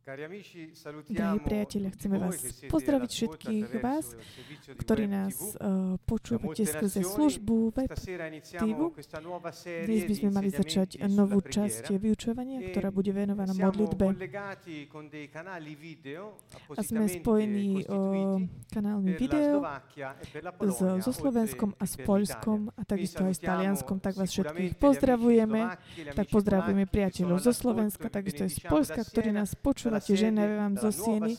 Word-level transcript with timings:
Drahí 0.00 1.38
priatelia, 1.44 1.92
chceme 1.92 2.16
vás 2.16 2.40
pozdraviť 2.72 3.10
všetkých 3.12 3.68
vás, 3.84 4.16
ktorí 4.80 5.04
nás 5.04 5.36
uh, 5.60 6.00
počúvate 6.08 6.64
skrze 6.64 7.04
službu 7.04 7.76
web 7.76 7.92
Dnes 9.60 10.02
by 10.08 10.14
sme 10.16 10.30
mali 10.32 10.48
začať 10.48 11.04
novú 11.04 11.44
časť 11.44 11.92
vyučovania, 12.00 12.72
ktorá 12.72 12.88
bude 12.88 13.12
venovaná 13.12 13.52
modlitbe. 13.52 14.16
A 16.72 16.80
sme 16.80 17.04
spojení 17.04 17.84
uh, 17.84 18.40
kanálmi 18.72 19.12
video 19.20 19.60
so 21.04 21.12
Slovenskom 21.12 21.76
a 21.76 21.84
s 21.84 22.00
Poľskom 22.00 22.72
a 22.72 22.88
takisto 22.88 23.28
aj 23.28 23.36
s 23.36 23.40
Talianskom, 23.44 24.00
tak 24.00 24.16
vás 24.16 24.32
všetkých 24.32 24.80
pozdravujeme. 24.80 25.76
Tak 26.16 26.26
pozdravujeme 26.32 26.88
priateľov 26.88 27.44
zo 27.44 27.52
Slovenska, 27.52 28.08
takisto 28.08 28.48
aj 28.48 28.50
z 28.56 28.60
Poľska, 28.64 29.04
ktorí 29.04 29.36
nás 29.36 29.52
počúvajú 29.52 29.89
poslate 29.90 30.14
ženeve 30.14 30.54
vám 30.54 30.74
zo 30.78 30.90
Sieny, 30.94 31.34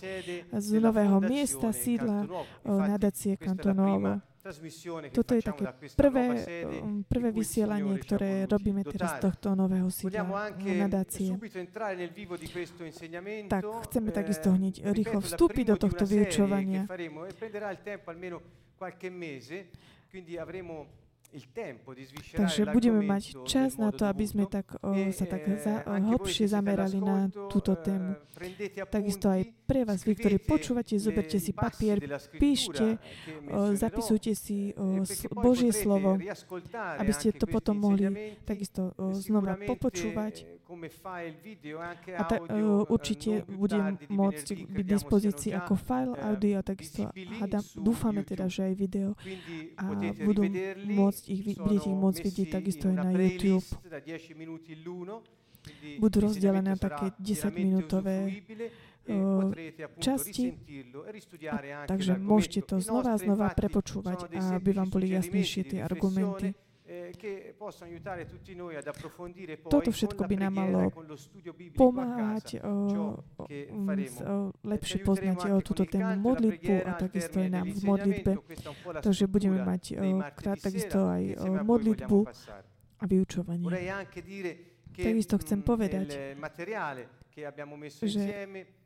z 0.51 0.69
nového 0.83 1.23
miesta, 1.23 1.71
sídla 1.71 2.27
nadácie 2.67 3.39
Kantonovo. 3.39 4.19
Toto 5.13 5.37
je 5.37 5.41
také 5.45 5.69
prvé, 5.93 6.25
prvé 7.05 7.29
vysielanie, 7.29 7.93
ktoré 8.01 8.49
robíme 8.49 8.81
teraz 8.83 9.21
z 9.21 9.29
tohto 9.29 9.53
nového 9.53 9.87
sídla 9.93 10.51
nadácie. 10.57 11.37
Tak, 13.47 13.63
chceme 13.87 14.09
takisto 14.11 14.49
hneď 14.51 14.81
rýchlo 14.91 15.21
vstúpiť 15.21 15.65
do 15.71 15.75
tohto 15.77 16.03
vyučovania. 16.09 16.89
Takže 22.35 22.67
budeme 22.75 22.99
mať 23.07 23.47
čas 23.47 23.79
na 23.79 23.95
to, 23.95 24.03
aby 24.03 24.27
sme 24.27 24.43
tak, 24.51 24.75
o, 24.83 24.91
sa 25.15 25.23
tak 25.23 25.47
za, 25.63 25.87
o, 25.87 25.95
hlbšie 25.95 26.51
zamerali 26.51 26.99
na 26.99 27.31
túto 27.47 27.79
tému. 27.79 28.19
Takisto 28.91 29.31
aj 29.31 29.47
pre 29.63 29.87
vás, 29.87 30.03
vy, 30.03 30.19
ktorí 30.19 30.37
počúvate, 30.43 30.99
zoberte 30.99 31.39
si 31.39 31.55
papier, 31.55 32.03
píšte, 32.35 32.99
o, 33.47 33.71
zapisujte 33.71 34.35
si 34.35 34.75
o, 34.75 35.07
Božie 35.31 35.71
slovo, 35.71 36.19
aby 36.99 37.11
ste 37.15 37.31
to 37.31 37.47
potom 37.47 37.79
mohli 37.79 38.35
takisto 38.43 38.91
o, 38.99 39.15
znova 39.15 39.55
popočúvať 39.55 40.60
a 42.17 42.23
ta, 42.23 42.37
uh, 42.39 42.83
určite 42.87 43.43
bude 43.47 43.97
môcť 44.07 44.47
byť 44.71 44.85
dispozícii 44.85 45.51
ako 45.51 45.73
file 45.75 46.15
audio, 46.17 46.63
takisto 46.63 47.11
hada, 47.39 47.59
dúfame 47.75 48.23
teda, 48.23 48.47
že 48.47 48.71
aj 48.71 48.73
video 48.79 49.09
a 49.75 49.83
budú 50.23 50.47
môcť 50.87 51.23
ich, 51.27 51.41
budete 51.59 51.87
ich 51.91 51.99
môcť 51.99 52.19
vidieť 52.23 52.47
takisto 52.51 52.89
aj 52.89 52.95
na 52.95 53.05
YouTube. 53.11 53.67
Budú 56.01 56.17
rozdelené 56.25 56.73
také 56.73 57.13
10-minútové 57.21 58.41
časti, 60.01 60.57
a, 61.49 61.85
takže 61.89 62.17
môžete 62.21 62.61
to 62.65 62.77
znova 62.81 63.17
a 63.17 63.21
znova 63.21 63.49
prepočúvať, 63.53 64.29
aby 64.57 64.69
vám 64.73 64.89
boli 64.93 65.09
jasnejšie 65.09 65.61
tie 65.73 65.79
argumenty. 65.81 66.53
Eh, 66.91 67.15
Toto 69.69 69.89
všetko 69.95 70.27
by 70.27 70.35
nám 70.35 70.53
malo 70.59 70.91
pomáhať 71.79 72.59
o, 72.59 72.67
o, 72.67 73.47
lepšie 74.67 74.99
poznať 74.99 75.55
o 75.55 75.63
túto 75.63 75.87
tému 75.87 76.19
modlitbu 76.19 76.75
a 76.83 76.91
takisto 76.99 77.39
aj 77.39 77.47
nám 77.47 77.71
v 77.71 77.79
modlitbe. 77.87 78.31
Takže 78.99 79.23
budeme 79.31 79.63
mať 79.63 79.83
o, 79.95 80.19
krát 80.35 80.59
takisto 80.59 81.07
aj 81.07 81.23
o 81.39 81.63
modlitbu 81.63 82.19
a 82.99 83.03
vyučovanie. 83.07 83.71
Takisto 84.91 85.39
chcem 85.39 85.63
povedať, 85.63 86.11
že 88.03 88.27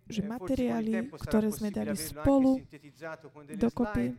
že 0.06 0.22
eh, 0.22 0.28
materiály, 0.30 1.10
ktoré 1.18 1.50
sme 1.50 1.74
dali 1.74 1.98
spolu 1.98 2.62
dokopy, 3.58 4.14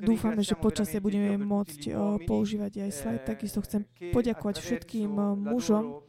dúfame, 0.00 0.40
že 0.40 0.56
počasie 0.56 1.02
budeme 1.02 1.36
môcť 1.36 1.92
o, 1.92 2.16
používať 2.24 2.88
aj 2.88 2.90
slajd. 2.94 3.20
Eh, 3.20 3.26
Takisto 3.28 3.60
chcem 3.60 3.84
poďakovať 4.14 4.56
všetkým 4.64 5.10
mužom, 5.44 6.00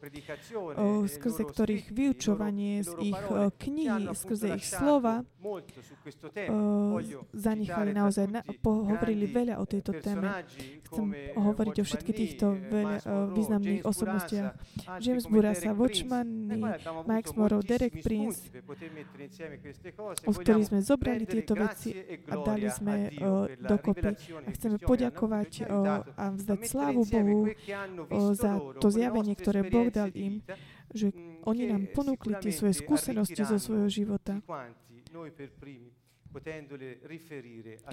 skrze 1.04 1.42
ktorých 1.44 1.92
vyučovanie 1.92 2.80
z 2.80 2.90
ich 3.12 3.20
knihy, 3.60 4.08
skrze 4.16 4.56
ich 4.56 4.64
slova 4.64 5.28
zanechali 7.32 7.92
naozaj, 7.92 8.24
na, 8.28 8.40
pohovorili 8.60 9.28
veľa 9.28 9.60
o 9.60 9.64
tejto 9.68 9.96
téme. 10.00 10.44
Chcem 10.88 11.06
hovoriť 11.36 11.76
o 11.80 11.84
všetkých 11.84 12.16
týchto 12.16 12.46
veľa 12.56 12.96
významných 13.36 13.82
osobnostiach. 13.84 14.56
James 15.00 15.24
Burasa, 15.28 15.76
Watchman, 15.76 16.28
Mike 17.04 17.36
Morrow, 17.36 17.60
Derek 17.60 18.00
Prince, 18.00 18.48
od 20.26 20.34
ktorých 20.34 20.66
sme 20.68 20.80
zobrali 20.80 21.24
tieto 21.26 21.54
veci 21.58 21.94
a 22.28 22.34
dali 22.40 22.68
sme 22.70 23.10
o, 23.20 23.46
dokopy. 23.58 24.16
A 24.46 24.50
chceme 24.54 24.76
poďakovať 24.80 25.66
a 26.16 26.24
vzdať 26.34 26.60
slávu 26.66 27.02
Bohu 27.06 27.40
za 28.34 28.58
to 28.78 28.88
zjavenie, 28.88 29.34
ktoré 29.36 29.66
Boh 29.66 29.88
dal 29.92 30.10
im, 30.14 30.42
že 30.90 31.14
oni 31.46 31.70
nám 31.70 31.90
ponúkli 31.94 32.36
tie 32.42 32.52
svoje 32.52 32.74
skúsenosti 32.78 33.42
zo 33.46 33.58
svojho 33.58 33.88
života. 33.88 34.42
A 37.86 37.92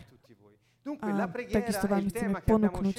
takisto 1.51 1.85
vám 1.91 2.05
chceme 2.07 2.39
ponúknuť. 2.45 2.95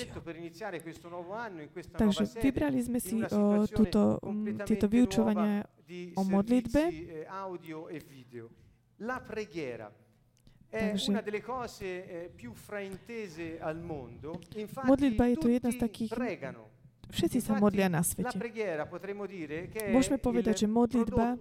Takže 1.96 2.24
vybrali 2.42 2.80
sme 2.84 3.00
si 3.00 3.22
o, 3.24 3.64
túto, 3.64 4.20
m, 4.26 4.60
tieto 4.68 4.90
vyučovania 4.90 5.64
o 6.18 6.22
modlitbe. 6.26 6.82
La 8.98 9.22
preghiera 9.22 9.86
è 10.68 10.92
una 11.06 11.22
delle 11.22 11.40
cose 11.40 12.30
più 12.34 12.52
fraintese 12.52 13.60
al 13.60 13.80
mondo. 13.80 14.36
Modlitba 14.84 15.30
je 15.30 15.36
to 15.38 15.48
jedna 15.48 15.70
z 15.70 15.78
takých 15.78 16.12
Všetci 17.08 17.40
sa 17.40 17.56
modlia 17.56 17.88
na 17.88 18.04
svete. 18.04 18.36
Môžeme 19.88 20.20
povedať, 20.20 20.64
že 20.64 20.66
modlitba 20.68 21.40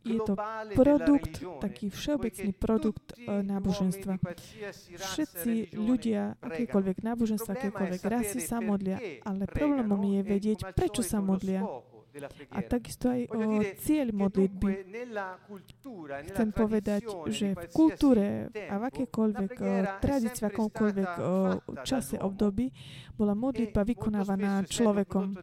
je 0.00 0.18
to 0.24 0.34
produkt, 0.72 1.44
taký 1.60 1.92
všeobecný 1.92 2.50
produkt 2.56 3.12
náboženstva. 3.28 4.16
Všetci 4.96 5.76
ľudia, 5.76 6.40
akékoľvek 6.40 7.04
náboženstva, 7.04 7.52
akékoľvek 7.56 8.02
rasy 8.04 8.40
sa 8.40 8.64
modlia, 8.64 8.96
ale 9.24 9.44
problémom 9.44 10.00
je 10.00 10.20
vedieť, 10.24 10.58
prečo 10.72 11.04
sa 11.04 11.20
modlia 11.20 11.64
a 12.50 12.58
takisto 12.64 13.12
aj 13.12 13.28
o 13.28 13.60
cieľ 13.76 14.08
modlitby. 14.16 14.70
Chcem 16.32 16.48
povedať, 16.56 17.04
že 17.28 17.52
v 17.52 17.66
kultúre 17.68 18.48
a 18.48 18.74
v 18.80 18.82
akékoľvek 18.88 19.52
tradícii, 20.00 20.40
v 20.40 20.48
akomkoľvek 20.48 21.10
čase, 21.84 22.16
období, 22.16 22.72
bola 23.14 23.36
modlitba 23.36 23.84
vykonávaná 23.84 24.64
človekom. 24.64 25.36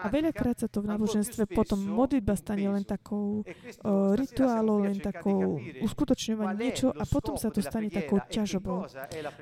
A 0.00 0.08
veľakrát 0.08 0.64
sa 0.64 0.68
to 0.72 0.80
v 0.80 0.96
náboženstve 0.96 1.44
potom 1.52 1.84
modlitba 1.84 2.32
stane 2.40 2.64
len 2.64 2.88
takou 2.88 3.44
rituálou, 4.16 4.88
len 4.88 4.96
takou 4.96 5.60
uskutočňovaním 5.84 6.70
niečo 6.70 6.88
a 6.94 7.04
potom 7.04 7.34
sa 7.34 7.50
to 7.50 7.60
stane 7.60 7.90
takou 7.90 8.22
ťažobou. 8.30 8.86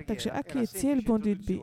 Takže 0.08 0.32
aký 0.32 0.64
je 0.64 0.68
cieľ 0.72 0.98
modlitby? 1.04 1.56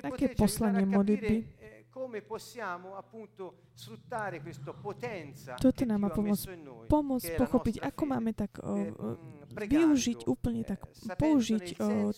Aké 0.00 0.30
je 0.30 0.36
poslanie 0.38 0.86
modlitby? 0.86 1.59
Come 2.00 2.22
possiamo 2.22 2.96
appunto 2.96 3.68
sfruttare 3.74 4.40
questa 4.40 4.72
potenza 4.72 5.60
Toto 5.60 5.84
nám 5.84 6.00
má 6.00 6.08
pomôcť, 6.08 6.48
pomôcť 6.88 7.36
pochopiť, 7.36 7.74
ako 7.84 8.02
máme 8.08 8.32
tak 8.32 8.56
o, 8.64 8.72
o, 8.72 9.08
využiť 9.50 10.26
úplne 10.26 10.62
tak, 10.62 10.86
použiť 11.18 11.78
o, 11.82 12.14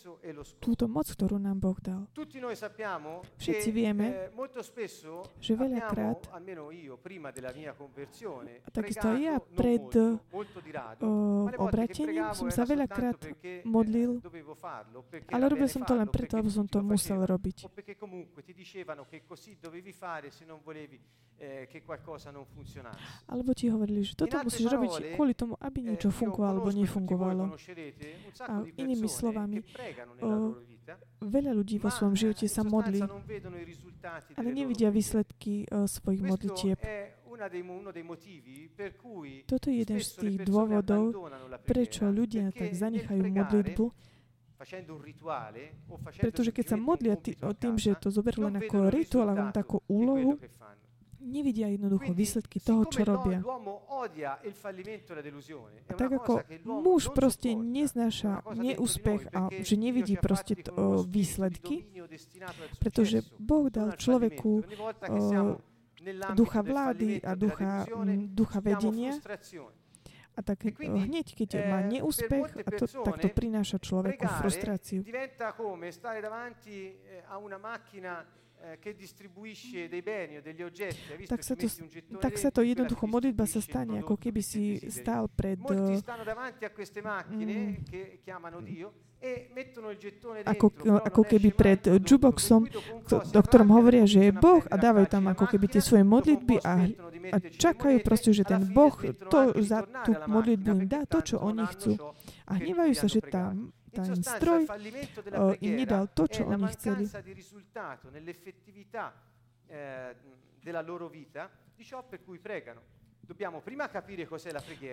túto 0.61 0.85
moc, 0.89 1.09
ktorú 1.09 1.41
nám 1.41 1.59
Boh 1.61 1.79
dal. 1.81 2.07
Všetci 3.39 3.69
vieme, 3.73 4.31
že 5.41 5.53
veľakrát, 5.57 6.21
a 8.63 8.69
takisto 8.71 9.07
aj 9.09 9.19
ja 9.21 9.37
pred 9.41 9.87
o, 9.97 10.11
obratením 11.57 12.33
som 12.37 12.49
sa 12.53 12.69
veľakrát 12.69 13.19
modlil, 13.65 14.21
ale 15.33 15.45
robil 15.49 15.69
som 15.69 15.83
to 15.85 15.95
len 15.97 16.09
preto, 16.09 16.37
lebo 16.39 16.51
som 16.53 16.69
to 16.69 16.81
musel 16.85 17.25
robiť 17.25 17.69
eh. 21.43 21.67
Alebo 23.27 23.51
ti 23.55 23.67
hovorili, 23.67 24.07
že 24.07 24.15
toto 24.15 24.39
musíš 24.47 24.67
robiť 24.71 25.19
kvôli 25.19 25.35
tomu, 25.35 25.59
aby 25.59 25.79
eh, 25.83 25.87
niečo 25.91 26.15
fungovalo 26.15 26.63
alebo 26.63 26.71
nefungovalo. 26.71 27.22
A 27.29 28.55
inými 28.79 29.09
slovami, 29.09 29.63
o, 30.23 30.59
veľa 31.23 31.53
ľudí 31.55 31.79
vo 31.79 31.91
svojom 31.93 32.19
živote 32.19 32.47
sa 32.51 32.67
modlí, 32.67 33.01
ale 34.35 34.49
nevidia 34.51 34.91
výsledky 34.91 35.67
o, 35.71 35.87
svojich 35.87 36.23
modlitieb. 36.27 36.79
Toto 39.49 39.67
je 39.73 39.77
jeden 39.83 39.99
z 39.99 40.11
tých 40.15 40.37
dôvodov, 40.47 41.17
prečo 41.67 42.07
ľudia 42.07 42.55
tak 42.55 42.71
zanechajú 42.77 43.23
modlitbu, 43.25 43.85
pretože 46.23 46.55
keď 46.55 46.65
sa 46.71 46.77
modlia 46.79 47.19
tým, 47.19 47.75
že 47.75 47.99
to 47.99 48.15
zoberú 48.15 48.47
len 48.47 48.63
ako 48.63 48.95
rituál, 48.95 49.35
len 49.35 49.51
takú 49.51 49.83
úlohu, 49.91 50.39
nevidia 51.23 51.71
jednoducho 51.71 52.11
výsledky 52.13 52.59
toho, 52.61 52.85
čo 52.91 53.07
robia. 53.07 53.41
A 55.89 55.93
tak 55.95 56.11
ako 56.13 56.43
muž 56.67 57.09
proste 57.15 57.55
neznáša 57.55 58.43
neúspech 58.53 59.31
a 59.31 59.49
že 59.63 59.75
nevidí 59.79 60.19
proste 60.19 60.59
to, 60.59 61.07
výsledky, 61.07 61.87
pretože 62.83 63.23
Boh 63.39 63.71
dal 63.71 63.95
človeku 63.95 64.53
o, 64.61 64.63
ducha 66.35 66.61
vlády 66.67 67.23
a 67.23 67.39
ducha, 67.39 67.87
ducha 68.35 68.59
vedenia, 68.59 69.15
a 70.33 70.41
tak 70.41 70.65
hneď, 70.65 71.37
keď 71.37 71.51
má 71.69 71.85
neúspech, 71.85 72.65
a 72.65 72.71
to, 72.73 72.89
tak 72.89 73.21
to 73.21 73.29
prináša 73.29 73.77
človeku 73.77 74.25
frustráciu. 74.41 75.05
Eh, 78.63 78.79
tak 81.27 81.43
sa, 81.43 81.59
to, 81.59 81.67
tak 82.23 82.39
sa 82.39 82.55
to 82.55 82.63
jednoducho, 82.63 83.11
modlitba 83.11 83.43
sa 83.43 83.59
stane, 83.59 83.99
ako 83.99 84.15
keby 84.15 84.39
si 84.39 84.79
stál 84.87 85.27
pred... 85.27 85.59
Ako, 90.47 90.67
ako 91.03 91.23
keby 91.27 91.51
pred 91.51 91.83
juboxom, 92.07 92.71
do 93.11 93.41
ktorom 93.43 93.71
hovoria, 93.75 94.07
že 94.07 94.31
je 94.31 94.33
Boh 94.35 94.63
a 94.71 94.75
dávajú 94.79 95.07
tam 95.11 95.27
ako 95.31 95.51
keby 95.51 95.67
tie 95.67 95.83
svoje 95.83 96.07
modlitby 96.07 96.63
a, 96.63 96.87
a 97.35 97.37
čakajú 97.43 97.99
proste, 98.07 98.31
že 98.31 98.47
ten 98.47 98.63
Boh 98.71 98.95
to, 99.27 99.59
za 99.59 99.83
tú 100.07 100.15
modlitbu 100.31 100.71
im 100.71 100.87
dá 100.87 101.03
to, 101.03 101.19
čo 101.19 101.43
oni 101.43 101.67
chcú. 101.75 101.99
A 102.47 102.63
hnevajú 102.63 102.95
sa, 102.95 103.11
že 103.11 103.23
tam 103.27 103.75
ten 103.93 104.17
stroj 104.25 104.65
im 105.61 105.73
nedal 105.77 106.09
to, 106.17 106.25
čo 106.27 106.49
oni 106.49 106.67
chceli. 106.73 107.05
Della 110.63 110.83
loro 110.83 111.09
vita 111.09 111.51
di 111.75 111.85
ciò 111.85 112.03
per 112.07 112.23
cui 112.23 112.39
pregano. 112.39 113.01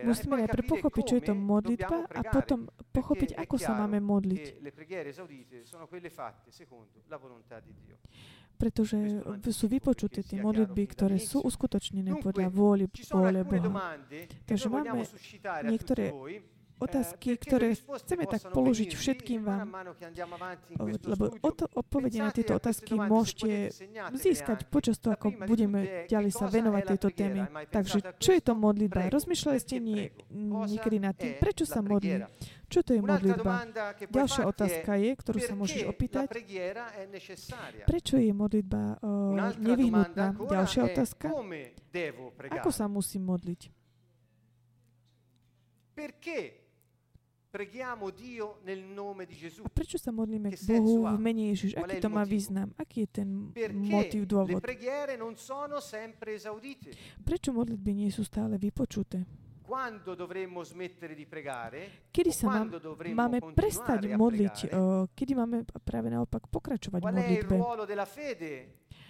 Musíme 0.05 0.35
najprv 0.45 0.63
pochopiť, 0.69 1.03
čo 1.03 1.15
je 1.17 1.23
to 1.27 1.33
modlitba 1.33 2.05
a 2.13 2.21
potom 2.29 2.69
pochopiť, 2.93 3.35
ako 3.35 3.55
sa 3.57 3.73
máme 3.73 3.97
modliť. 3.99 4.61
Pretože 8.59 8.97
sú 9.49 9.65
vypočuté 9.65 10.21
tie 10.21 10.37
modlitby, 10.39 10.83
ktoré 10.93 11.17
sú 11.17 11.41
uskutočnené 11.41 12.21
podľa 12.21 12.47
vôle 12.53 12.85
Boha. 12.85 13.97
Takže 14.45 14.67
máme 14.69 15.03
niektoré 15.65 16.13
otázky, 16.79 17.35
ktoré 17.35 17.75
chceme 17.75 18.25
tak 18.25 18.49
položiť 18.55 18.95
všetkým 18.95 19.43
vám, 19.43 19.67
lebo 20.79 21.35
odpovede 21.75 22.23
na 22.23 22.31
tieto 22.31 22.55
otázky 22.55 22.95
môžete 22.95 23.75
získať 24.15 24.65
počas 24.71 24.97
toho, 24.97 25.13
ako 25.19 25.35
budeme 25.43 26.07
ďalej 26.07 26.31
sa 26.31 26.47
venovať 26.47 26.83
tejto 26.95 27.09
téme. 27.11 27.51
Takže, 27.69 28.15
čo 28.17 28.31
je 28.31 28.41
to 28.41 28.53
modlitba? 28.55 29.11
Rozmýšľali 29.11 29.59
ste 29.59 29.77
nie, 29.83 30.09
niekedy 30.31 30.97
nad 31.03 31.13
tým, 31.19 31.35
prečo 31.37 31.67
sa 31.67 31.83
modlí? 31.83 32.23
Čo 32.69 32.85
to 32.85 32.93
je 32.93 33.01
modlitba? 33.01 33.65
Ďalšia 34.13 34.43
otázka 34.45 34.91
je, 35.01 35.11
ktorú 35.17 35.39
sa 35.41 35.53
môžeš 35.57 35.89
opýtať. 35.89 36.29
Prečo 37.89 38.15
je 38.21 38.29
modlitba 38.29 39.01
uh, 39.01 39.57
nevyhnutná? 39.57 40.37
Ďalšia 40.37 40.81
otázka. 40.93 41.33
Ako 42.61 42.69
sa 42.69 42.85
musím 42.85 43.25
modliť? 43.25 43.73
Perché 45.97 46.68
A 49.65 49.69
prečo 49.73 49.97
sa 49.97 50.13
modlíme 50.13 50.53
k 50.53 50.61
Bohu 50.69 51.09
v 51.09 51.17
mene 51.17 51.49
Ježiš? 51.49 51.73
Aký 51.73 51.97
to 51.97 52.09
má 52.13 52.21
význam? 52.21 52.69
Aký 52.77 53.09
je 53.09 53.09
ten 53.09 53.29
motiv, 53.89 54.29
dôvod? 54.29 54.61
Prečo 57.25 57.49
modlitby 57.49 57.91
nie 57.91 58.09
sú 58.13 58.21
stále 58.21 58.61
vypočuté? 58.61 59.25
Kedy 62.09 62.31
sa 62.33 62.45
mám, 62.49 62.73
máme 63.13 63.37
prestať 63.53 64.01
modliť? 64.13 64.55
Kedy 65.13 65.31
máme 65.33 65.61
práve 65.81 66.09
naopak 66.09 66.49
pokračovať 66.49 67.01
v 67.01 67.13
modlitbe? 67.13 67.55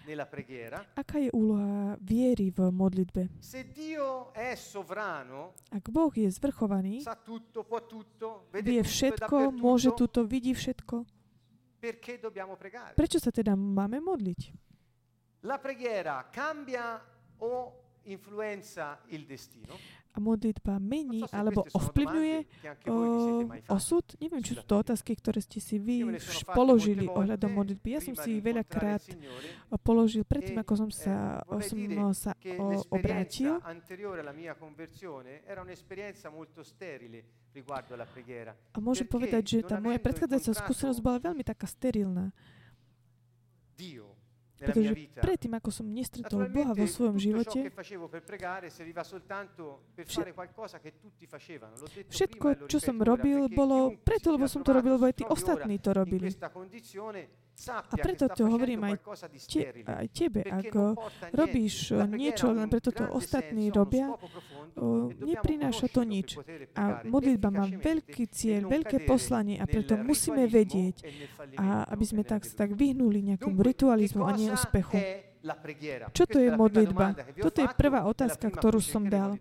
Nella 0.10 0.26
preghiera. 0.26 0.82
Aká 0.98 1.22
je 1.22 1.30
úloha 1.30 1.94
viery 2.02 2.50
v 2.50 2.74
modlitbe? 2.74 3.38
Se 3.38 3.70
Dio 3.70 4.34
è 4.34 4.58
sovrano, 4.58 5.54
Ak 5.70 5.86
Boh 5.94 6.10
je 6.10 6.26
zvrchovaný, 6.26 7.06
sa 7.06 7.14
tutto, 7.14 7.62
può 7.62 7.86
tutto, 7.86 8.50
vede 8.50 8.74
vie 8.74 8.82
všetko, 8.82 9.54
môže 9.54 9.94
tutto, 9.94 10.26
vidí 10.26 10.58
všetko, 10.58 11.06
perché 11.78 12.18
dobbiamo 12.18 12.58
pregare? 12.58 12.98
Prečo 12.98 13.22
sa 13.22 13.30
teda 13.30 13.54
máme 13.54 14.02
modliť? 14.02 14.42
La 15.46 15.62
preghiera 15.62 16.28
cambia 16.34 16.98
o 17.46 17.54
influenza 18.10 19.00
il 19.14 19.30
destino? 19.30 19.78
Modlitba 20.20 20.78
mení 20.78 21.24
alebo 21.32 21.66
ovplyvňuje 21.72 22.38
o, 22.88 22.96
osud? 23.72 24.06
Neviem, 24.20 24.44
či 24.44 24.60
sú 24.60 24.64
to 24.68 24.76
otázky, 24.80 25.16
ktoré 25.16 25.40
ste 25.40 25.64
si 25.64 25.80
vy 25.80 26.20
položili 26.52 27.08
ohľadom 27.08 27.52
modlitby. 27.56 27.88
Ja 27.98 28.02
som 28.04 28.16
si 28.20 28.38
veľakrát 28.44 29.02
položil 29.82 30.28
predtým, 30.28 30.60
ako 30.62 30.74
som 30.86 30.90
sa, 30.92 31.42
eh, 31.44 31.64
som 31.64 31.80
sa 32.14 32.32
o, 32.60 32.84
obrátil. 32.94 33.58
A 38.74 38.78
môžem 38.78 39.08
povedať, 39.08 39.44
že 39.48 39.58
tá 39.66 39.82
moja 39.82 39.98
predchádzajúca 39.98 40.54
skúsenosť 40.54 41.00
bola 41.02 41.18
veľmi 41.18 41.44
taká 41.48 41.66
sterilná. 41.66 42.36
Pretože 44.60 44.92
predtým, 45.24 45.56
ako 45.56 45.70
som 45.72 45.88
nestretol 45.88 46.52
Boha 46.52 46.76
vo 46.76 46.84
svojom 46.84 47.16
živote, 47.16 47.72
všetko, 52.12 52.48
čo 52.68 52.78
som 52.84 52.98
robil, 53.00 53.48
bolo 53.48 53.96
preto, 54.04 54.36
lebo 54.36 54.52
som 54.52 54.60
to 54.60 54.76
robil, 54.76 55.00
lebo 55.00 55.08
aj 55.08 55.16
tí 55.16 55.24
ostatní 55.24 55.80
to 55.80 55.96
robili. 55.96 56.28
A 57.68 57.96
preto 58.00 58.32
to 58.32 58.48
hovorím 58.48 58.88
aj, 58.88 58.96
te, 59.52 59.84
aj 59.84 60.08
tebe. 60.16 60.48
Ak 60.48 60.72
robíš 61.36 61.92
niečo 62.08 62.56
len 62.56 62.72
preto, 62.72 62.96
to 62.96 63.04
ostatní 63.12 63.68
robia, 63.68 64.16
neprináša 65.20 65.92
to 65.92 66.08
nič. 66.08 66.40
A 66.80 67.04
modlitba 67.04 67.52
má 67.52 67.68
veľký 67.68 68.32
cieľ, 68.32 68.72
veľké 68.72 69.04
poslanie 69.04 69.60
a 69.60 69.68
preto 69.68 70.00
musíme 70.00 70.48
vedieť, 70.48 71.04
a 71.60 71.84
aby 71.92 72.06
sme 72.08 72.24
tak, 72.24 72.48
tak 72.48 72.80
vyhnuli 72.80 73.36
nejakému 73.36 73.60
ritualizmu 73.60 74.24
a 74.24 74.32
neúspechu. 74.34 75.29
Čo 76.12 76.24
to 76.28 76.38
je 76.44 76.52
modlitba? 76.52 77.16
Toto 77.40 77.64
je 77.64 77.70
prvá 77.72 78.04
otázka, 78.04 78.52
ktorú 78.52 78.84
som 78.84 79.08
dal. 79.08 79.40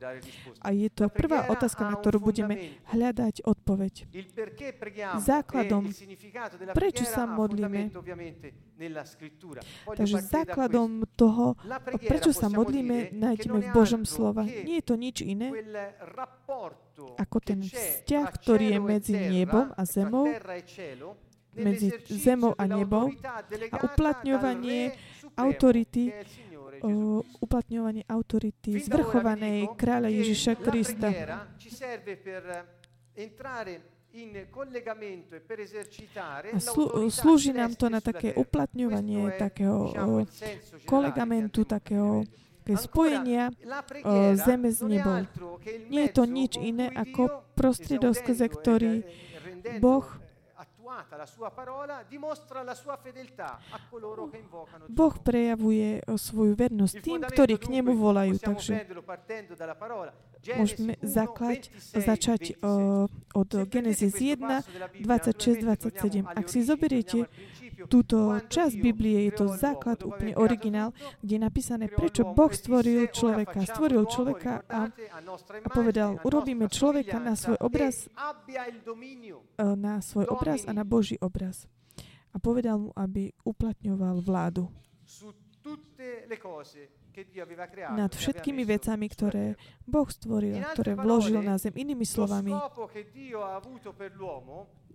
A 0.62 0.70
je 0.70 0.86
to 0.94 1.10
prvá 1.10 1.50
otázka, 1.50 1.90
na 1.90 1.98
ktorú 1.98 2.22
budeme 2.22 2.78
hľadať 2.94 3.42
odpoveď. 3.42 4.06
Základom, 5.18 5.90
prečo 6.70 7.02
sa 7.02 7.26
modlíme? 7.26 7.90
Takže 9.90 10.18
základom 10.22 11.02
toho, 11.18 11.58
prečo 12.06 12.30
sa 12.30 12.46
modlíme, 12.46 13.10
nájdeme 13.18 13.58
v 13.58 13.68
Božom 13.74 14.06
slova. 14.06 14.46
Nie 14.46 14.78
je 14.78 14.86
to 14.86 14.94
nič 14.94 15.26
iné, 15.26 15.50
ako 17.18 17.36
ten 17.42 17.58
vzťah, 17.66 18.26
ktorý 18.38 18.66
je 18.74 18.78
medzi 18.78 19.14
nebom 19.18 19.74
a 19.74 19.82
zemou, 19.82 20.30
medzi 21.58 21.90
zemou 22.06 22.54
a 22.54 22.70
nebou 22.70 23.10
a 23.74 23.76
uplatňovanie 23.82 24.94
autority, 25.38 26.10
o, 26.82 27.22
uplatňovanie 27.38 28.02
autority 28.10 28.82
zvrchovanej 28.82 29.70
kráľa 29.78 30.10
Ježiša 30.10 30.52
Krista. 30.58 31.08
A 36.48 36.58
slu, 36.58 36.84
slúži 37.12 37.52
nám 37.54 37.78
to 37.78 37.86
na 37.86 38.00
také 38.02 38.34
uplatňovanie 38.34 39.36
takého 39.38 39.94
kolegamentu, 40.88 41.62
takého 41.62 42.26
spojenia 42.68 43.48
o, 44.04 44.36
zeme 44.36 44.68
s 44.68 44.84
nebou. 44.84 45.24
Nie 45.88 46.08
je 46.08 46.12
to 46.12 46.24
nič 46.28 46.60
iné 46.60 46.92
ako 46.92 47.46
prostriedok, 47.56 48.12
skrze 48.12 48.46
ktorý 48.48 48.92
Boh 49.80 50.04
Boh 54.88 55.14
prejavuje 55.20 56.00
svoju 56.16 56.52
vernosť 56.56 56.94
tým, 57.04 57.20
ktorí 57.28 57.54
k 57.60 57.66
nemu 57.68 57.92
volajú. 57.92 58.40
Takže 58.40 58.88
môžeme 60.56 60.94
zaklať, 61.04 61.68
začať 61.92 62.56
uh, 62.62 63.04
od 63.34 63.50
Genesis 63.68 64.16
1, 64.16 64.38
26, 65.04 65.66
27. 65.66 66.24
Ak 66.24 66.46
si 66.48 66.64
zoberiete 66.64 67.28
túto 67.86 68.34
časť 68.42 68.74
Biblie, 68.82 69.30
je 69.30 69.32
to 69.38 69.46
základ, 69.54 70.02
úplne 70.02 70.34
originál, 70.34 70.90
kde 71.22 71.38
je 71.38 71.42
napísané, 71.42 71.86
prečo 71.86 72.26
Boh 72.26 72.50
stvoril 72.50 73.06
človeka. 73.14 73.62
Stvoril 73.62 74.02
človeka 74.10 74.66
a, 74.66 74.90
a 75.62 75.68
povedal, 75.70 76.18
urobíme 76.26 76.66
človeka 76.66 77.22
na 77.22 77.38
svoj 77.38 77.62
obraz, 77.62 78.10
e, 78.10 79.64
na 79.78 80.02
svoj 80.02 80.26
obraz 80.26 80.66
a 80.66 80.74
na 80.74 80.82
Boží 80.82 81.14
obraz. 81.22 81.70
A 82.34 82.42
povedal 82.42 82.82
mu, 82.82 82.90
aby 82.98 83.30
uplatňoval 83.46 84.20
vládu 84.24 84.66
nad 87.98 88.12
všetkými 88.14 88.62
vecami, 88.62 89.06
ktoré 89.10 89.44
Boh 89.82 90.06
stvoril, 90.06 90.62
ktoré 90.74 90.94
vložil 90.94 91.42
na 91.42 91.58
zem. 91.58 91.74
Inými 91.74 92.06
slovami, 92.06 92.54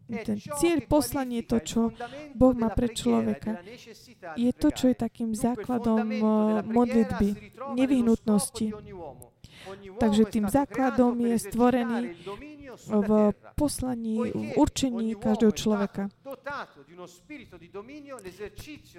ten 0.08 0.38
cieľ, 0.38 0.84
poslanie, 0.86 1.48
to, 1.48 1.64
čo 1.64 1.82
Boh 2.36 2.54
má 2.54 2.70
pre 2.76 2.92
človeka, 2.92 3.64
je 4.36 4.52
to, 4.52 4.68
čo 4.70 4.92
je 4.92 4.96
takým 5.00 5.32
základom 5.32 6.06
eh, 6.12 6.22
modlitby, 6.68 7.30
nevyhnutnosti. 7.76 8.68
Takže 10.00 10.24
tým 10.28 10.46
základom 10.52 11.16
je 11.24 11.36
stvorený 11.40 12.02
v 12.84 13.10
poslaní, 13.56 14.18
v 14.34 14.58
určení 14.60 15.16
každého 15.16 15.54
človeka. 15.56 16.10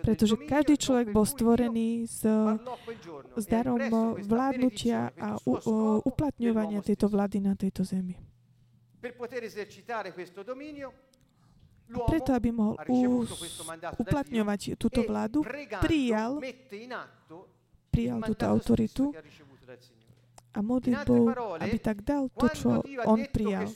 Pretože 0.01 0.35
každý 0.49 0.75
človek 0.79 1.07
bol 1.13 1.27
stvorený 1.27 2.07
s, 2.09 2.23
s 3.37 3.45
darom 3.45 3.81
vládnutia 4.25 5.13
a 5.19 5.37
u, 5.45 5.53
uplatňovania 6.07 6.81
tejto 6.81 7.13
vlády 7.13 7.45
na 7.45 7.53
tejto 7.59 7.85
zemi. 7.85 8.17
A 11.85 12.01
preto, 12.09 12.33
aby 12.33 12.49
mohol 12.49 12.81
uplatňovať 14.01 14.61
túto 14.81 15.05
vládu, 15.05 15.45
prijal, 15.85 16.41
prijal 17.93 18.19
túto 18.25 18.45
autoritu 18.49 19.13
a 20.55 20.63
modlitbou, 20.63 21.35
aby 21.61 21.77
tak 21.83 22.01
dal 22.07 22.31
to, 22.31 22.47
čo 22.55 22.69
on 23.05 23.21
prijal. 23.29 23.67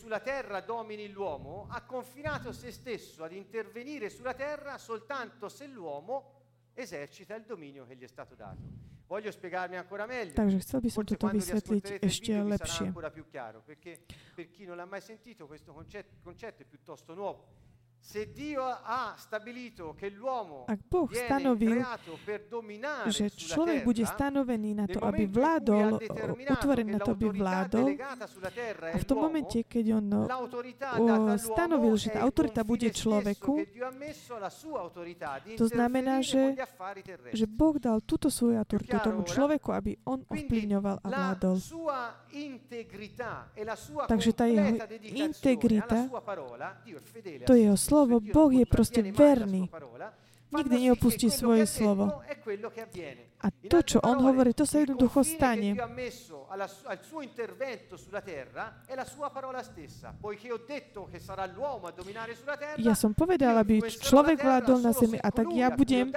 ha 1.69 1.81
confinato 1.83 2.53
se 2.53 2.71
stesso 2.71 3.25
ad 3.25 3.33
intervenire 3.33 4.09
sulla 4.09 4.33
terra 4.33 4.79
soltanto 4.79 5.51
se 5.51 5.67
l'uomo 5.67 6.39
esercita 6.73 7.35
il 7.35 7.43
dominio 7.45 7.85
che 7.85 7.97
gli 7.97 8.05
è 8.05 8.09
stato 8.09 8.35
dato. 8.35 8.88
Voglio 9.09 9.33
spiegarmi 9.33 9.77
ancora 9.77 10.07
meglio. 10.07 10.37
Takže 10.37 10.59
chcel 10.61 10.81
by 10.85 10.91
som 10.93 11.05
toto 11.09 11.33
vysvetliť 11.33 11.85
ešte 12.05 12.33
lepšie. 12.45 12.93
Ak 20.65 20.81
Boh 20.89 21.11
stanovil, 21.13 21.85
že 23.13 23.29
človek 23.29 23.85
bude 23.85 24.01
stanovený 24.09 24.71
na 24.81 24.87
to, 24.89 24.97
aby 25.05 25.29
vládol, 25.29 26.01
utvorený 26.49 26.97
na 26.97 27.01
to, 27.05 27.13
aby 27.13 27.29
vládol, 27.29 27.89
a 28.89 28.97
v 28.97 29.05
tom 29.05 29.19
momente, 29.29 29.61
keď 29.61 30.01
on 30.01 30.07
stanovil, 31.37 31.95
že 32.01 32.09
tá 32.17 32.25
autorita 32.25 32.65
bude 32.65 32.89
človeku, 32.89 33.69
to 35.61 35.67
znamená, 35.69 36.25
že, 36.25 36.57
že 37.37 37.45
Boh 37.45 37.77
dal 37.77 38.01
túto 38.01 38.33
svoju 38.33 38.57
autoritu 38.57 38.97
tomu 39.05 39.21
človeku, 39.29 39.69
aby 39.69 40.01
on 40.09 40.25
ovplyvňoval 40.25 40.97
a 41.05 41.09
vládol. 41.13 41.61
Takže 44.09 44.31
tá 44.33 44.49
jeho 44.49 44.81
integrita, 45.13 46.09
to 47.45 47.53
jeho 47.53 47.77
slovo, 47.89 48.21
Boh 48.21 48.53
je 48.53 48.69
proste 48.69 49.01
verný. 49.01 49.73
Nikdy 50.49 50.77
neopustí 50.89 51.29
svoje 51.29 51.69
slovo. 51.69 52.25
A 53.39 53.47
to, 53.69 53.79
čo 53.85 54.01
on 54.01 54.25
hovorí, 54.25 54.57
to 54.57 54.65
sa 54.65 54.81
jednoducho 54.81 55.21
stane. 55.21 55.77
Ja 62.81 62.95
som 62.97 63.13
povedal, 63.13 63.55
aby 63.61 63.77
človek 63.85 64.37
vládol 64.41 64.79
na 64.81 64.93
zemi 64.97 65.19
a 65.21 65.29
tak 65.29 65.47
ja 65.53 65.69
budem 65.69 66.09